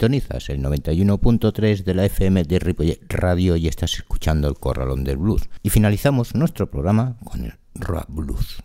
El 0.03 0.09
91.3 0.11 1.83
de 1.85 1.93
la 1.93 2.03
FM 2.03 2.43
de 2.43 2.59
Ripollet 2.59 2.99
Radio 3.07 3.55
y 3.55 3.69
estás 3.69 3.93
escuchando 3.93 4.49
el 4.49 4.55
Corralón 4.55 5.05
del 5.05 5.15
Blues. 5.15 5.47
Y 5.61 5.69
finalizamos 5.69 6.35
nuestro 6.35 6.69
programa 6.69 7.15
con 7.23 7.45
el 7.45 7.53
Rock 7.75 8.07
Blues. 8.09 8.61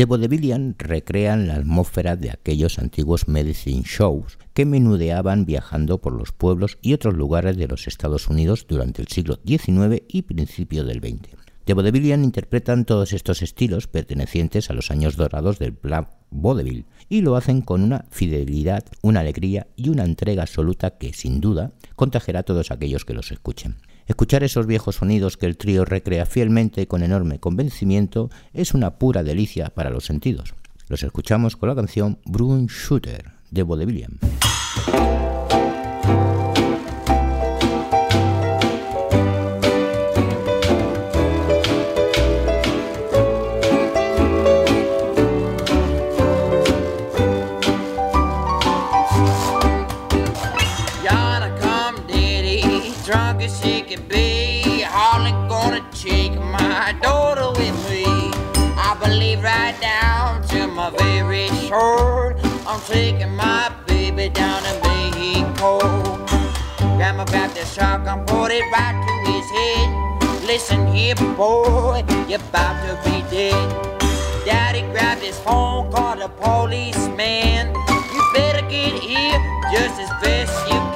The 0.00 0.06
Vaudevillian 0.06 0.76
recrean 0.78 1.46
la 1.46 1.56
atmósfera 1.56 2.16
de 2.16 2.30
aquellos 2.30 2.78
antiguos 2.78 3.28
medicine 3.28 3.82
shows 3.84 4.38
que 4.54 4.64
menudeaban 4.64 5.44
viajando 5.44 6.00
por 6.00 6.14
los 6.14 6.32
pueblos 6.32 6.78
y 6.80 6.94
otros 6.94 7.12
lugares 7.12 7.58
de 7.58 7.68
los 7.68 7.86
Estados 7.86 8.28
Unidos 8.28 8.64
durante 8.66 9.02
el 9.02 9.08
siglo 9.08 9.38
XIX 9.44 10.02
y 10.08 10.22
principio 10.22 10.84
del 10.84 11.00
XX. 11.00 11.36
The 11.66 11.74
Vaudevillian 11.74 12.24
interpretan 12.24 12.86
todos 12.86 13.12
estos 13.12 13.42
estilos 13.42 13.88
pertenecientes 13.88 14.70
a 14.70 14.72
los 14.72 14.90
años 14.90 15.16
dorados 15.16 15.58
del 15.58 15.72
Black 15.72 16.08
Vaudeville 16.30 16.86
y 17.10 17.20
lo 17.20 17.36
hacen 17.36 17.60
con 17.60 17.82
una 17.82 18.06
fidelidad, 18.10 18.86
una 19.02 19.20
alegría 19.20 19.66
y 19.76 19.90
una 19.90 20.04
entrega 20.04 20.44
absoluta 20.44 20.96
que, 20.96 21.12
sin 21.12 21.42
duda, 21.42 21.72
contagiará 21.94 22.40
a 22.40 22.44
todos 22.44 22.70
aquellos 22.70 23.04
que 23.04 23.12
los 23.12 23.32
escuchen. 23.32 23.76
Escuchar 24.10 24.42
esos 24.42 24.66
viejos 24.66 24.96
sonidos 24.96 25.36
que 25.36 25.46
el 25.46 25.56
trío 25.56 25.84
recrea 25.84 26.26
fielmente 26.26 26.88
con 26.88 27.04
enorme 27.04 27.38
convencimiento 27.38 28.28
es 28.52 28.74
una 28.74 28.98
pura 28.98 29.22
delicia 29.22 29.70
para 29.70 29.88
los 29.88 30.04
sentidos. 30.04 30.52
Los 30.88 31.04
escuchamos 31.04 31.56
con 31.56 31.68
la 31.68 31.76
canción 31.76 32.18
Brun 32.24 32.66
Shooter 32.66 33.30
de 33.52 33.62
Vaudeville. 33.62 34.18
I'm 61.72 62.80
taking 62.80 63.34
my 63.36 63.72
baby 63.86 64.28
down 64.28 64.60
to 64.62 64.80
Mexico. 64.82 65.78
Grandma 66.96 67.24
grabbed 67.26 67.54
the 67.54 67.64
shotgun, 67.64 68.26
put 68.26 68.50
it 68.50 68.64
right 68.72 68.96
to 69.06 69.30
his 69.30 69.50
head. 69.50 70.44
Listen 70.46 70.86
here, 70.88 71.14
boy, 71.14 72.02
you're 72.28 72.40
about 72.40 72.74
to 72.86 73.10
be 73.10 73.22
dead. 73.30 74.00
Daddy 74.44 74.82
grabbed 74.92 75.22
his 75.22 75.38
phone, 75.38 75.92
called 75.92 76.20
the 76.20 76.28
policeman. 76.28 77.72
You 78.12 78.30
better 78.34 78.66
get 78.68 79.00
here 79.00 79.38
just 79.72 80.00
as 80.00 80.10
best 80.22 80.72
you 80.72 80.89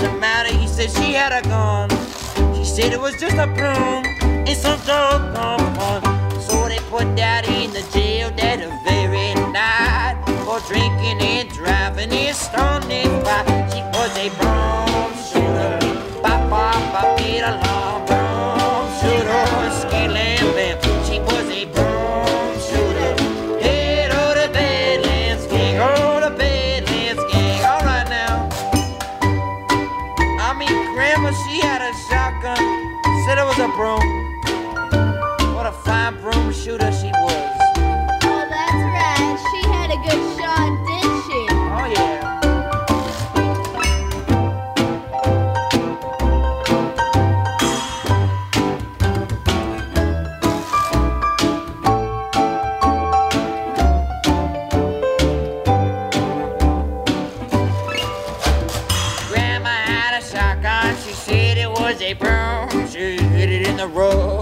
The 0.00 0.10
matter? 0.18 0.56
He 0.56 0.66
said 0.66 0.90
she 0.90 1.12
had 1.12 1.30
a 1.30 1.46
gun. 1.46 1.90
She 2.54 2.64
said 2.64 2.94
it 2.94 3.00
was 3.00 3.14
just 3.20 3.36
a 3.36 3.46
broom 3.46 4.06
and 4.22 4.56
some 4.56 4.80
dog 4.86 5.34
fun. 5.36 5.69
Shooter 36.70 36.92
she 36.92 37.10
was. 37.10 37.58
Oh, 38.22 38.46
that's 38.48 38.84
right. 38.94 39.36
She 39.50 39.60
had 39.68 39.90
a 39.90 39.96
good 40.06 40.22
shot, 40.38 40.70
didn't 40.86 41.20
she? 41.26 41.40
Oh, 41.50 41.86
yeah. 41.94 42.18
Grandma 59.28 59.70
had 59.70 60.12
a 60.20 60.24
shotgun, 60.24 60.94
she 60.98 61.12
said 61.14 61.58
it 61.58 61.68
was 61.68 62.00
a 62.00 62.12
broom. 62.12 62.86
She 62.88 63.16
hid 63.16 63.50
it 63.50 63.66
in 63.66 63.76
the 63.76 63.88
rug 63.88 64.39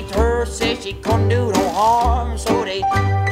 Believed 0.00 0.14
her, 0.14 0.46
said 0.46 0.82
she 0.82 0.94
couldn't 0.94 1.28
do 1.28 1.52
no 1.52 1.68
harm, 1.68 2.38
so 2.38 2.64
they 2.64 2.80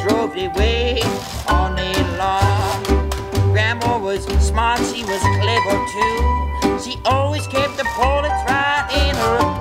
drove 0.03 0.37
away 0.37 1.01
on 1.49 1.75
the 1.75 2.17
lawn. 2.19 3.11
Grandma 3.53 3.99
was 3.99 4.25
smart, 4.47 4.79
she 4.81 5.03
was 5.05 5.23
clever 5.41 5.77
too. 5.95 6.79
She 6.79 6.99
always 7.07 7.47
kept 7.47 7.79
the 7.79 7.89
bullets 7.97 8.45
right 8.47 8.87
in 8.93 9.17
her 9.17 9.58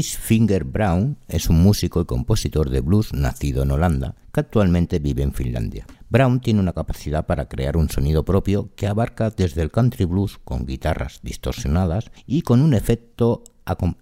Cheese 0.00 0.16
Finger 0.16 0.64
Brown 0.64 1.18
es 1.28 1.50
un 1.50 1.62
músico 1.62 2.00
y 2.00 2.06
compositor 2.06 2.70
de 2.70 2.80
blues 2.80 3.12
nacido 3.12 3.64
en 3.64 3.70
Holanda, 3.70 4.16
que 4.32 4.40
actualmente 4.40 4.98
vive 4.98 5.22
en 5.22 5.34
Finlandia. 5.34 5.86
Brown 6.08 6.40
tiene 6.40 6.60
una 6.60 6.72
capacidad 6.72 7.26
para 7.26 7.50
crear 7.50 7.76
un 7.76 7.90
sonido 7.90 8.24
propio 8.24 8.70
que 8.76 8.86
abarca 8.86 9.28
desde 9.28 9.60
el 9.60 9.70
country 9.70 10.06
blues 10.06 10.38
con 10.42 10.64
guitarras 10.64 11.20
distorsionadas 11.22 12.12
y 12.26 12.40
con 12.40 12.62
un 12.62 12.72
efecto 12.72 13.44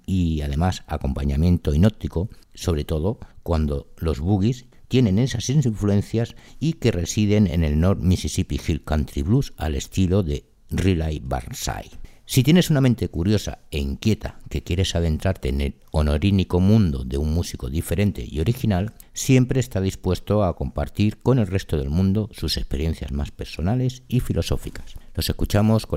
y 0.06 0.40
además 0.42 0.84
acompañamiento 0.86 1.74
hipnótico, 1.74 2.28
sobre 2.54 2.84
todo 2.84 3.18
cuando 3.42 3.88
los 3.96 4.20
boogies 4.20 4.66
tienen 4.86 5.18
esas 5.18 5.50
influencias 5.50 6.36
y 6.60 6.74
que 6.74 6.92
residen 6.92 7.48
en 7.48 7.64
el 7.64 7.80
North 7.80 8.00
Mississippi 8.00 8.60
Hill 8.64 8.84
Country 8.84 9.22
Blues 9.22 9.52
al 9.56 9.74
estilo 9.74 10.22
de 10.22 10.44
Riley 10.70 11.18
Burnside. 11.18 11.90
Si 12.30 12.42
tienes 12.42 12.68
una 12.68 12.82
mente 12.82 13.08
curiosa 13.08 13.60
e 13.70 13.78
inquieta 13.78 14.38
que 14.50 14.62
quieres 14.62 14.94
adentrarte 14.94 15.48
en 15.48 15.62
el 15.62 15.76
honorínico 15.92 16.60
mundo 16.60 17.02
de 17.02 17.16
un 17.16 17.32
músico 17.32 17.70
diferente 17.70 18.22
y 18.22 18.40
original, 18.40 18.92
siempre 19.14 19.60
está 19.60 19.80
dispuesto 19.80 20.44
a 20.44 20.54
compartir 20.54 21.16
con 21.22 21.38
el 21.38 21.46
resto 21.46 21.78
del 21.78 21.88
mundo 21.88 22.28
sus 22.32 22.58
experiencias 22.58 23.12
más 23.12 23.30
personales 23.30 24.02
y 24.08 24.20
filosóficas. 24.20 24.96
Los 25.14 25.30
escuchamos 25.30 25.88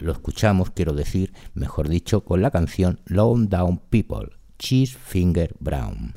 lo 0.00 0.12
escuchamos, 0.12 0.70
quiero 0.70 0.92
decir, 0.92 1.32
mejor 1.54 1.88
dicho, 1.88 2.24
con 2.24 2.40
la 2.40 2.52
canción 2.52 3.00
Low 3.06 3.36
Down 3.36 3.78
People, 3.90 4.28
Cheese 4.60 4.96
Finger 4.96 5.56
Brown. 5.58 6.14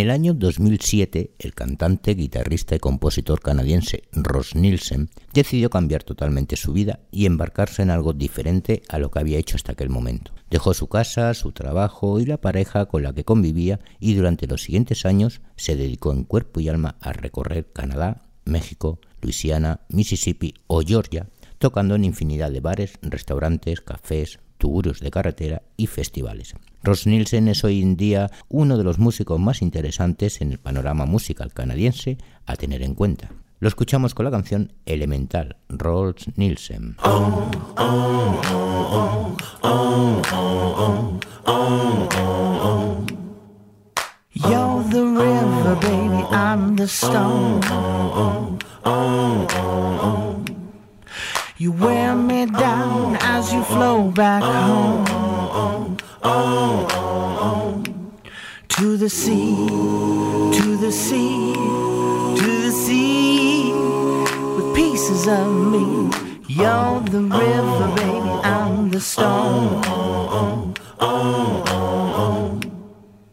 El 0.00 0.10
año 0.10 0.34
2007, 0.34 1.34
el 1.38 1.54
cantante, 1.54 2.14
guitarrista 2.14 2.74
y 2.74 2.78
compositor 2.78 3.40
canadiense 3.40 4.04
Ross 4.12 4.54
Nielsen 4.54 5.10
decidió 5.34 5.68
cambiar 5.68 6.02
totalmente 6.02 6.56
su 6.56 6.72
vida 6.72 7.00
y 7.10 7.26
embarcarse 7.26 7.82
en 7.82 7.90
algo 7.90 8.12
diferente 8.12 8.82
a 8.88 8.98
lo 8.98 9.10
que 9.10 9.18
había 9.18 9.38
hecho 9.38 9.56
hasta 9.56 9.72
aquel 9.72 9.90
momento. 9.90 10.32
Dejó 10.50 10.74
su 10.74 10.88
casa, 10.88 11.34
su 11.34 11.52
trabajo 11.52 12.18
y 12.18 12.24
la 12.24 12.40
pareja 12.40 12.86
con 12.86 13.02
la 13.02 13.12
que 13.12 13.24
convivía 13.24 13.78
y 13.98 14.14
durante 14.14 14.46
los 14.46 14.62
siguientes 14.62 15.04
años 15.04 15.42
se 15.56 15.76
dedicó 15.76 16.12
en 16.12 16.24
cuerpo 16.24 16.60
y 16.60 16.68
alma 16.68 16.96
a 17.00 17.12
recorrer 17.12 17.70
Canadá, 17.70 18.22
México, 18.46 19.00
Luisiana, 19.20 19.80
Mississippi 19.90 20.54
o 20.66 20.80
Georgia, 20.80 21.28
tocando 21.58 21.94
en 21.94 22.04
infinidad 22.04 22.50
de 22.50 22.60
bares, 22.60 22.94
restaurantes, 23.02 23.82
cafés, 23.82 24.40
tugurios 24.60 25.00
de 25.00 25.10
carretera 25.10 25.62
y 25.76 25.88
festivales. 25.88 26.54
Ross 26.84 27.08
Nielsen 27.08 27.48
es 27.48 27.64
hoy 27.64 27.82
en 27.82 27.96
día 27.96 28.30
uno 28.48 28.78
de 28.78 28.84
los 28.84 29.00
músicos 29.00 29.40
más 29.40 29.62
interesantes 29.62 30.40
en 30.40 30.52
el 30.52 30.58
panorama 30.58 31.04
musical 31.06 31.52
canadiense 31.52 32.18
a 32.46 32.54
tener 32.54 32.82
en 32.82 32.94
cuenta. 32.94 33.32
Lo 33.58 33.68
escuchamos 33.68 34.14
con 34.14 34.24
la 34.24 34.30
canción 34.30 34.72
Elemental, 34.86 35.56
Ross 35.68 36.28
Nielsen. 36.36 36.96
You're 44.32 44.84
the 44.88 45.04
river, 45.04 45.74
baby, 45.80 46.24
I'm 46.30 46.76
the 46.76 46.86
stone. 46.86 47.60
You 51.60 51.72
wear 51.72 52.16
me 52.16 52.46
down 52.46 53.18
as 53.20 53.52
you 53.52 53.62
flow 53.64 54.10
back 54.10 54.42
home. 54.42 55.04
To 58.68 58.96
the 58.96 59.10
sea, 59.10 59.68
to 59.68 60.76
the 60.78 60.90
sea, 60.90 61.52
to 61.52 62.50
the 62.64 62.72
sea, 62.72 63.74
with 64.56 64.74
pieces 64.74 65.28
of 65.28 65.52
me. 65.72 66.08
You're 66.48 67.00
the 67.00 67.20
river, 67.20 67.88
baby, 67.94 68.32
I'm 68.42 68.88
the 68.88 69.00
stone. 69.02 69.82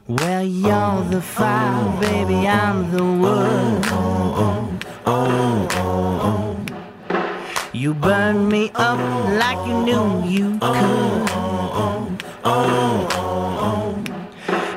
Well, 0.06 0.44
you're 0.44 1.04
the 1.10 1.22
fire, 1.22 2.02
baby, 2.02 2.46
I'm 2.46 2.92
the 2.92 3.06
wood. 3.06 3.78
You 7.88 7.94
burn 7.94 8.50
me 8.50 8.70
up 8.76 9.00
like 9.40 9.66
you 9.66 9.82
knew 9.86 10.22
you 10.28 10.60
could. 10.60 12.22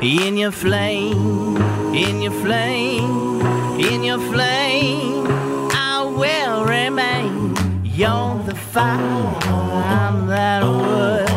In 0.00 0.36
your 0.36 0.52
flame, 0.52 1.56
in 1.92 2.22
your 2.22 2.30
flame, 2.30 3.40
in 3.80 4.04
your 4.04 4.20
flame, 4.30 5.26
I 5.72 6.04
will 6.04 6.64
remain. 6.64 7.56
You're 7.82 8.38
the 8.44 8.54
fire, 8.54 8.94
I'm 8.94 10.28
that 10.28 10.62
wood. 10.62 11.29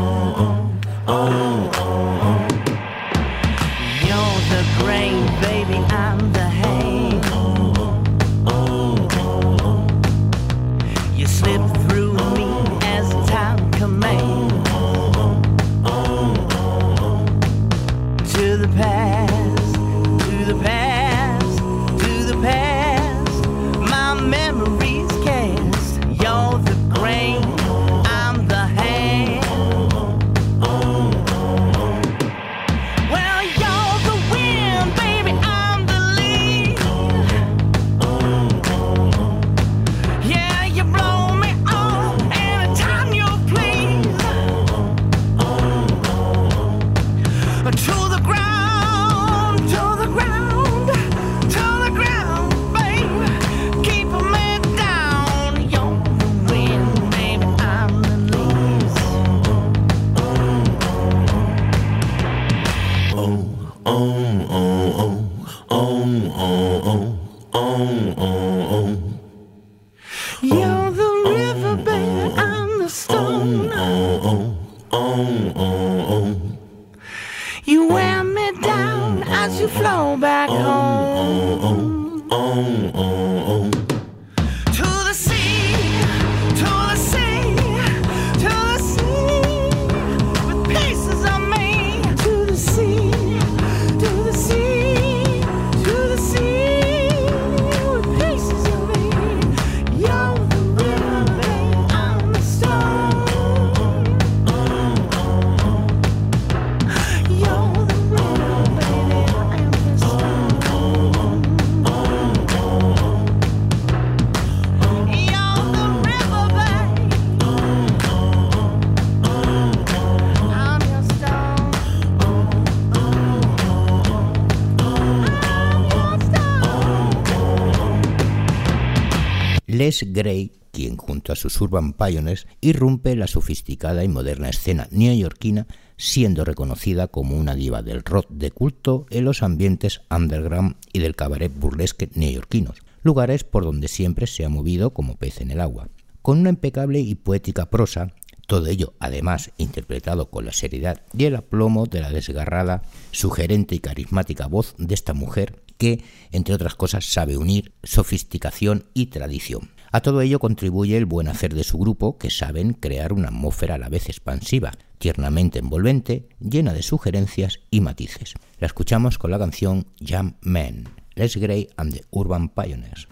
Les 129.94 130.12
Gray, 130.12 130.52
quien 130.72 130.98
junto 130.98 131.32
a 131.32 131.36
sus 131.36 131.62
Urban 131.62 131.94
Pioneers 131.94 132.48
irrumpe 132.62 133.16
la 133.16 133.28
sofisticada 133.28 134.04
y 134.04 134.08
moderna 134.08 134.50
escena 134.50 134.88
neoyorquina, 134.90 135.68
siendo 135.98 136.46
reconocida 136.46 137.08
como 137.10 137.38
una 137.38 137.54
diva 137.54 137.84
del 137.84 138.04
rock 138.04 138.28
de 138.32 138.50
culto 138.50 139.06
en 139.12 139.26
los 139.26 139.44
ambientes 139.44 140.02
underground 140.10 140.78
y 140.94 141.00
del 141.00 141.16
cabaret 141.16 141.54
burlesque 141.56 142.10
neoyorquinos, 142.16 142.82
lugares 143.04 143.44
por 143.44 143.66
donde 143.66 143.88
siempre 143.88 144.26
se 144.26 144.46
ha 144.46 144.50
movido 144.50 144.96
como 144.96 145.16
pez 145.16 145.42
en 145.42 145.52
el 145.52 145.62
agua. 145.62 145.90
Con 146.24 146.40
una 146.40 146.50
impecable 146.50 147.00
y 147.00 147.14
poética 147.14 147.70
prosa, 147.70 148.16
todo 148.48 148.66
ello 148.66 148.94
además 148.98 149.52
interpretado 149.60 150.32
con 150.32 150.46
la 150.46 150.54
seriedad 150.54 151.04
y 151.16 151.26
el 151.26 151.36
aplomo 151.36 151.86
de 151.86 152.02
la 152.02 152.10
desgarrada, 152.10 152.82
sugerente 153.12 153.76
y 153.76 153.80
carismática 153.80 154.48
voz 154.48 154.74
de 154.80 154.96
esta 154.96 155.14
mujer 155.14 155.62
que, 155.78 156.04
entre 156.32 156.56
otras 156.56 156.74
cosas, 156.74 157.06
sabe 157.06 157.38
unir 157.38 157.74
sofisticación 157.84 158.86
y 158.96 159.08
tradición. 159.08 159.70
A 159.96 160.02
todo 160.02 160.22
ello 160.22 160.40
contribuye 160.40 160.98
el 160.98 161.06
buen 161.06 161.28
hacer 161.28 161.54
de 161.54 161.64
su 161.64 161.78
grupo, 161.78 162.18
que 162.18 162.32
saben 162.32 162.74
crear 162.74 163.14
una 163.14 163.28
atmósfera 163.28 163.76
a 163.76 163.78
la 163.78 163.90
vez 163.90 164.10
expansiva, 164.10 164.72
tiernamente 164.98 165.60
envolvente, 165.60 166.28
llena 166.40 166.74
de 166.74 166.82
sugerencias 166.82 167.60
y 167.70 167.82
matices. 167.82 168.34
La 168.58 168.66
escuchamos 168.66 169.20
con 169.20 169.30
la 169.30 169.38
canción 169.38 169.86
Jam 170.04 170.38
Man, 170.42 170.90
Les 171.14 171.38
Gray 171.38 171.70
and 171.78 171.94
the 171.94 172.02
Urban 172.10 172.50
Pioneers. 172.50 173.08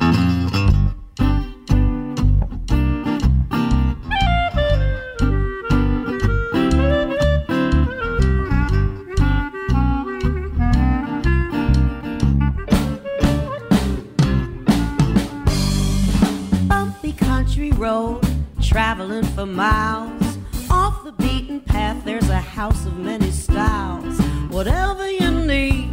Traveling 18.72 19.26
for 19.36 19.45
miles. 19.45 20.38
Off 20.69 21.03
the 21.03 21.11
beaten 21.11 21.59
path, 21.59 22.05
there's 22.05 22.30
a 22.30 22.39
house 22.39 22.86
of 22.86 22.97
many 22.97 23.30
styles. 23.30 24.17
Whatever 24.49 25.11
you 25.11 25.30
need, 25.30 25.89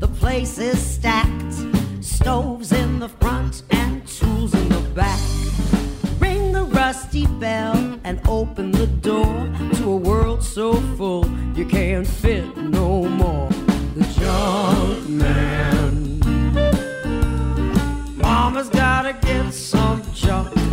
the 0.00 0.08
place 0.08 0.56
is 0.56 0.78
stacked, 0.80 1.54
stoves 2.00 2.72
in 2.72 2.98
the 2.98 3.10
front 3.10 3.62
and 3.72 4.08
tools 4.08 4.54
in 4.54 4.68
the 4.70 4.80
back. 4.94 5.20
Ring 6.18 6.52
the 6.52 6.64
rusty 6.64 7.26
bell 7.26 8.00
and 8.04 8.18
open 8.26 8.70
the 8.70 8.86
door 8.86 9.52
to 9.74 9.90
a 9.92 9.96
world 9.96 10.42
so 10.42 10.72
full 10.96 11.26
you 11.54 11.66
can't 11.66 12.06
fit 12.06 12.56
no 12.56 13.02
more. 13.04 13.50
The 13.96 14.04
junk 14.18 15.08
man. 15.10 16.20
Mama's 18.16 18.70
gotta 18.70 19.12
get 19.12 19.52
some 19.52 20.02
junk. 20.14 20.63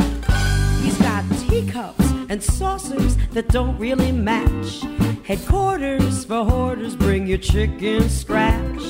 And 2.31 2.41
saucers 2.41 3.17
that 3.33 3.49
don't 3.49 3.77
really 3.77 4.13
match. 4.13 4.85
Headquarters 5.25 6.23
for 6.23 6.45
hoarders, 6.45 6.95
bring 6.95 7.27
your 7.27 7.39
chicken 7.39 8.07
scratch. 8.07 8.81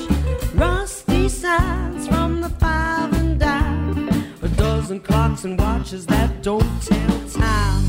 Rusty 0.54 1.28
signs 1.28 2.06
from 2.06 2.40
the 2.40 2.50
five 2.50 3.12
and 3.14 3.40
dime. 3.40 4.08
A 4.42 4.48
dozen 4.50 5.00
clocks 5.00 5.42
and 5.42 5.58
watches 5.58 6.06
that 6.06 6.44
don't 6.44 6.82
tell 6.82 7.28
time. 7.30 7.82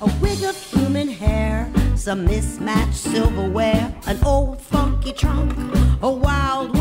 A 0.00 0.12
wig 0.20 0.42
of 0.42 0.56
human 0.72 1.06
hair, 1.06 1.72
some 1.94 2.24
mismatched 2.24 2.94
silverware, 2.94 3.94
an 4.08 4.18
old 4.24 4.60
funky 4.60 5.12
trunk, 5.12 5.52
a 6.02 6.10
wild 6.10 6.75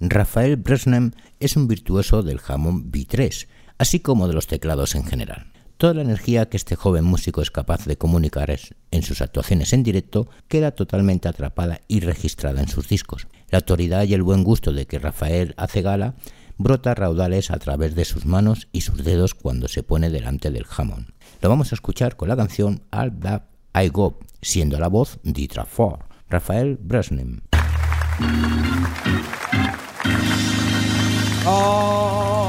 Rafael 0.00 0.56
Bresnem 0.56 1.12
es 1.38 1.56
un 1.56 1.68
virtuoso 1.68 2.22
del 2.22 2.40
Hammond 2.46 2.90
B3, 2.90 3.46
así 3.76 4.00
como 4.00 4.26
de 4.26 4.32
los 4.32 4.46
teclados 4.46 4.94
en 4.94 5.04
general. 5.04 5.52
Toda 5.76 5.92
la 5.92 6.02
energía 6.02 6.48
que 6.48 6.56
este 6.56 6.76
joven 6.76 7.04
músico 7.04 7.42
es 7.42 7.50
capaz 7.50 7.84
de 7.84 7.98
comunicar 7.98 8.58
en 8.90 9.02
sus 9.02 9.20
actuaciones 9.20 9.74
en 9.74 9.82
directo 9.82 10.30
queda 10.48 10.70
totalmente 10.70 11.28
atrapada 11.28 11.82
y 11.88 12.00
registrada 12.00 12.62
en 12.62 12.68
sus 12.68 12.88
discos. 12.88 13.26
La 13.50 13.58
autoridad 13.58 14.04
y 14.04 14.14
el 14.14 14.22
buen 14.22 14.44
gusto 14.44 14.72
de 14.72 14.86
que 14.86 14.98
Rafael 14.98 15.52
hace 15.58 15.82
gala 15.82 16.14
brota 16.58 16.94
raudales 16.94 17.50
a 17.50 17.58
través 17.58 17.94
de 17.94 18.04
sus 18.04 18.26
manos 18.26 18.68
y 18.72 18.82
sus 18.82 19.04
dedos 19.04 19.34
cuando 19.34 19.68
se 19.68 19.82
pone 19.82 20.10
delante 20.10 20.50
del 20.50 20.66
Hammond. 20.76 21.08
Lo 21.40 21.48
vamos 21.48 21.72
a 21.72 21.74
escuchar 21.74 22.16
con 22.16 22.28
la 22.28 22.36
canción 22.36 22.82
All 22.90 23.18
That 23.20 23.42
I 23.74 23.88
Got, 23.88 24.16
siendo 24.40 24.78
la 24.78 24.88
voz 24.88 25.18
de 25.22 25.48
Trafford, 25.48 26.00
Rafael 26.28 26.78
Bresnem. 26.80 27.40
all 31.46 32.43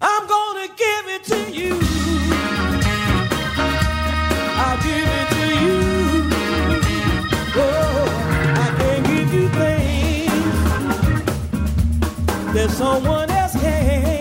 I'm 0.00 0.26
gonna 0.26 0.68
give 0.68 1.08
it 1.08 1.24
to 1.24 1.50
you. 1.52 1.78
I'll 4.56 4.78
give 4.82 5.08
it 5.20 5.28
to 5.36 5.46
you. 5.64 5.80
Oh, 7.56 8.04
I 8.56 8.68
can 8.78 9.02
give 9.02 9.34
you 9.34 9.48
things 9.48 10.54
that 12.54 12.70
someone 12.70 13.30
else 13.30 13.54
can. 13.60 14.19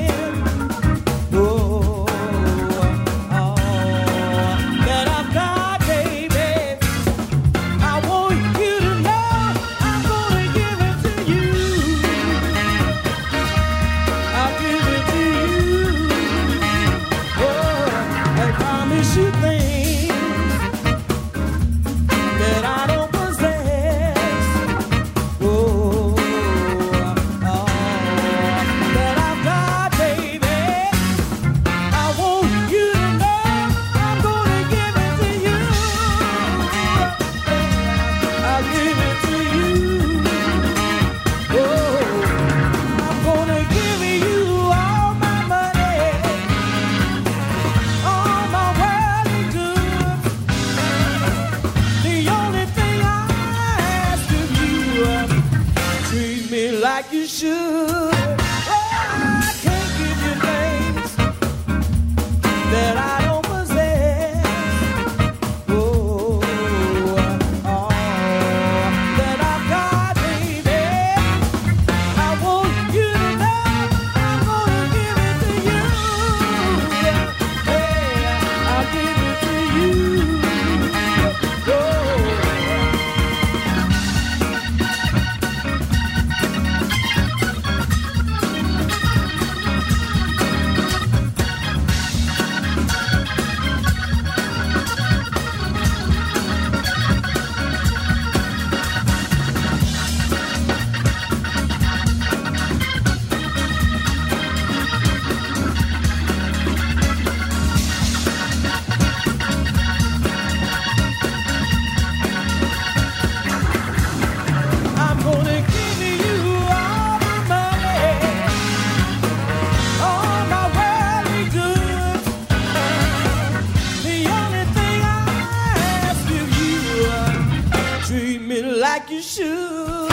like 128.99 129.11
you 129.11 129.21
should. 129.21 129.47
Oh, 129.47 130.09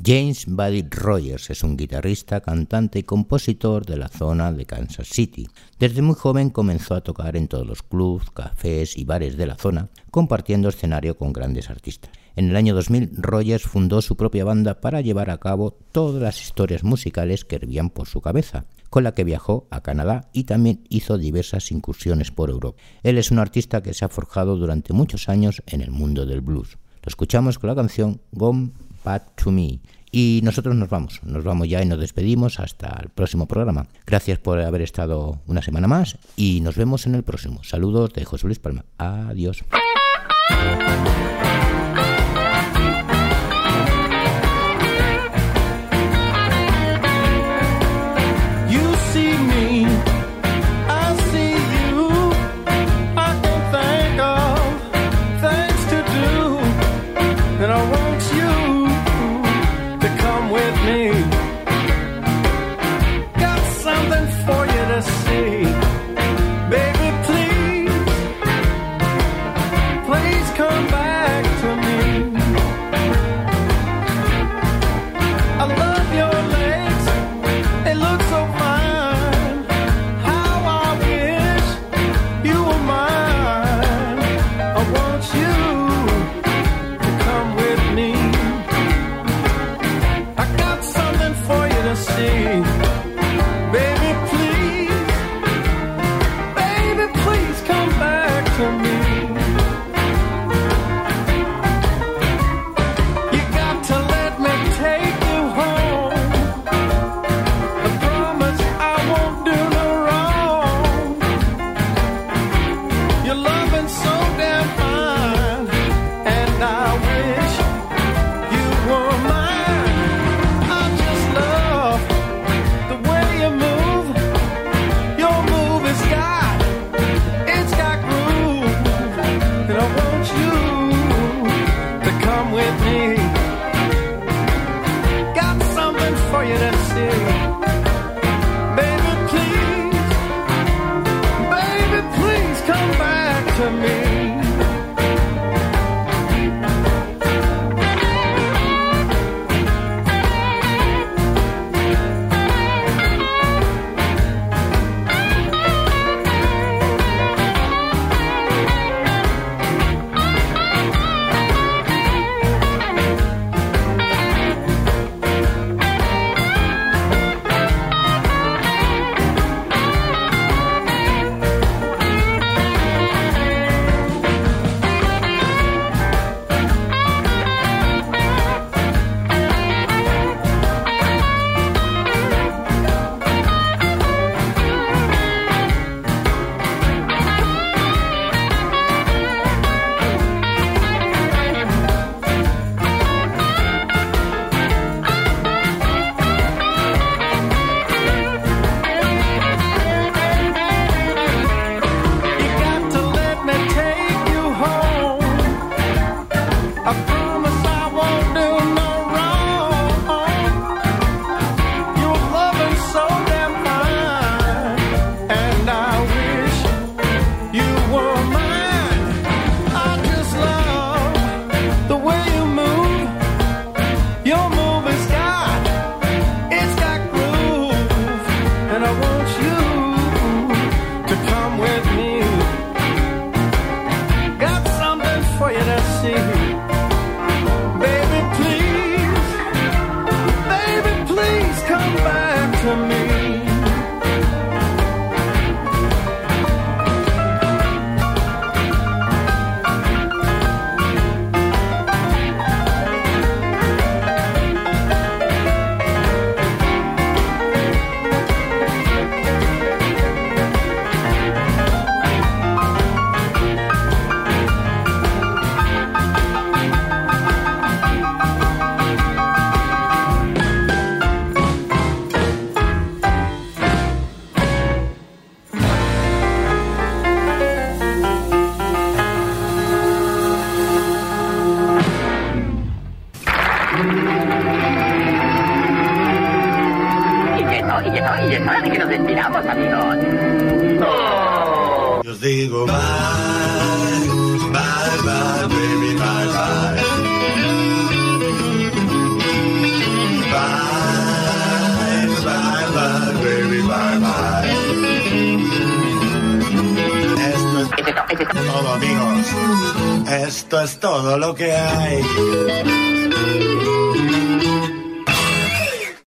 James 0.08 0.46
Buddy 0.46 0.86
Rogers 0.88 1.50
es 1.50 1.64
un 1.64 1.76
guitarrista, 1.76 2.40
cantante 2.40 3.00
y 3.00 3.04
compositor 3.04 3.88
de 3.88 3.98
la 3.98 4.08
zona 4.08 4.54
de 4.54 4.68
Kansas 4.68 5.08
City. 5.08 5.48
Desde 5.80 6.04
muy 6.04 6.14
joven 6.14 6.52
comenzó 6.52 6.94
a 6.94 7.02
tocar 7.02 7.36
en 7.36 7.48
todos 7.48 7.66
los 7.66 7.82
clubs, 7.82 8.30
cafés 8.30 8.98
y 8.98 9.04
bares 9.04 9.36
de 9.36 9.48
la 9.48 9.56
zona, 9.56 9.90
compartiendo 10.12 10.70
escenario 10.70 11.18
con 11.18 11.34
grandes 11.34 11.72
artistas. 11.72 12.12
En 12.36 12.50
el 12.50 12.56
año 12.56 12.76
2000, 12.76 13.14
Rogers 13.18 13.64
fundó 13.64 14.00
su 14.04 14.16
propia 14.16 14.46
banda 14.46 14.80
para 14.80 15.02
llevar 15.02 15.32
a 15.32 15.40
cabo 15.40 15.76
todas 15.92 16.22
las 16.22 16.40
historias 16.40 16.84
musicales 16.84 17.44
que 17.44 17.56
hervían 17.56 17.90
por 17.90 18.08
su 18.08 18.22
cabeza, 18.22 18.66
con 18.92 19.04
la 19.04 19.16
que 19.16 19.24
viajó 19.24 19.66
a 19.72 19.82
Canadá 19.82 20.30
y 20.34 20.44
también 20.44 20.84
hizo 20.88 21.18
diversas 21.18 21.72
incursiones 21.72 22.30
por 22.30 22.52
Europa. 22.52 22.80
Él 23.02 23.18
es 23.18 23.32
un 23.32 23.40
artista 23.40 23.82
que 23.82 23.96
se 23.96 24.06
ha 24.06 24.10
forjado 24.10 24.56
durante 24.56 24.94
muchos 24.94 25.30
años 25.30 25.64
en 25.66 25.82
el 25.82 25.90
mundo 25.90 26.28
del 26.28 26.42
blues. 26.42 26.78
Lo 27.02 27.10
escuchamos 27.10 27.58
con 27.58 27.70
la 27.70 27.76
canción 27.76 28.22
Gone 28.34 28.70
Back 29.04 29.36
to 29.36 29.52
Me. 29.52 29.80
Y 30.18 30.40
nosotros 30.44 30.74
nos 30.78 30.88
vamos, 30.88 31.20
nos 31.26 31.44
vamos 31.44 31.68
ya 31.68 31.84
y 31.84 31.86
nos 31.86 32.00
despedimos 32.00 32.62
hasta 32.62 33.02
el 33.04 33.10
próximo 33.10 33.50
programa. 33.50 33.88
Gracias 34.08 34.40
por 34.40 34.62
haber 34.62 34.82
estado 34.82 35.42
una 35.46 35.62
semana 35.62 35.90
más 35.90 36.18
y 36.38 36.62
nos 36.62 36.78
vemos 36.78 37.06
en 37.06 37.16
el 37.16 37.24
próximo. 37.24 37.66
Saludos 37.66 38.14
de 38.14 38.24
José 38.24 38.48
Luis 38.48 38.60
Palma. 38.60 38.86
Adiós. 38.98 39.66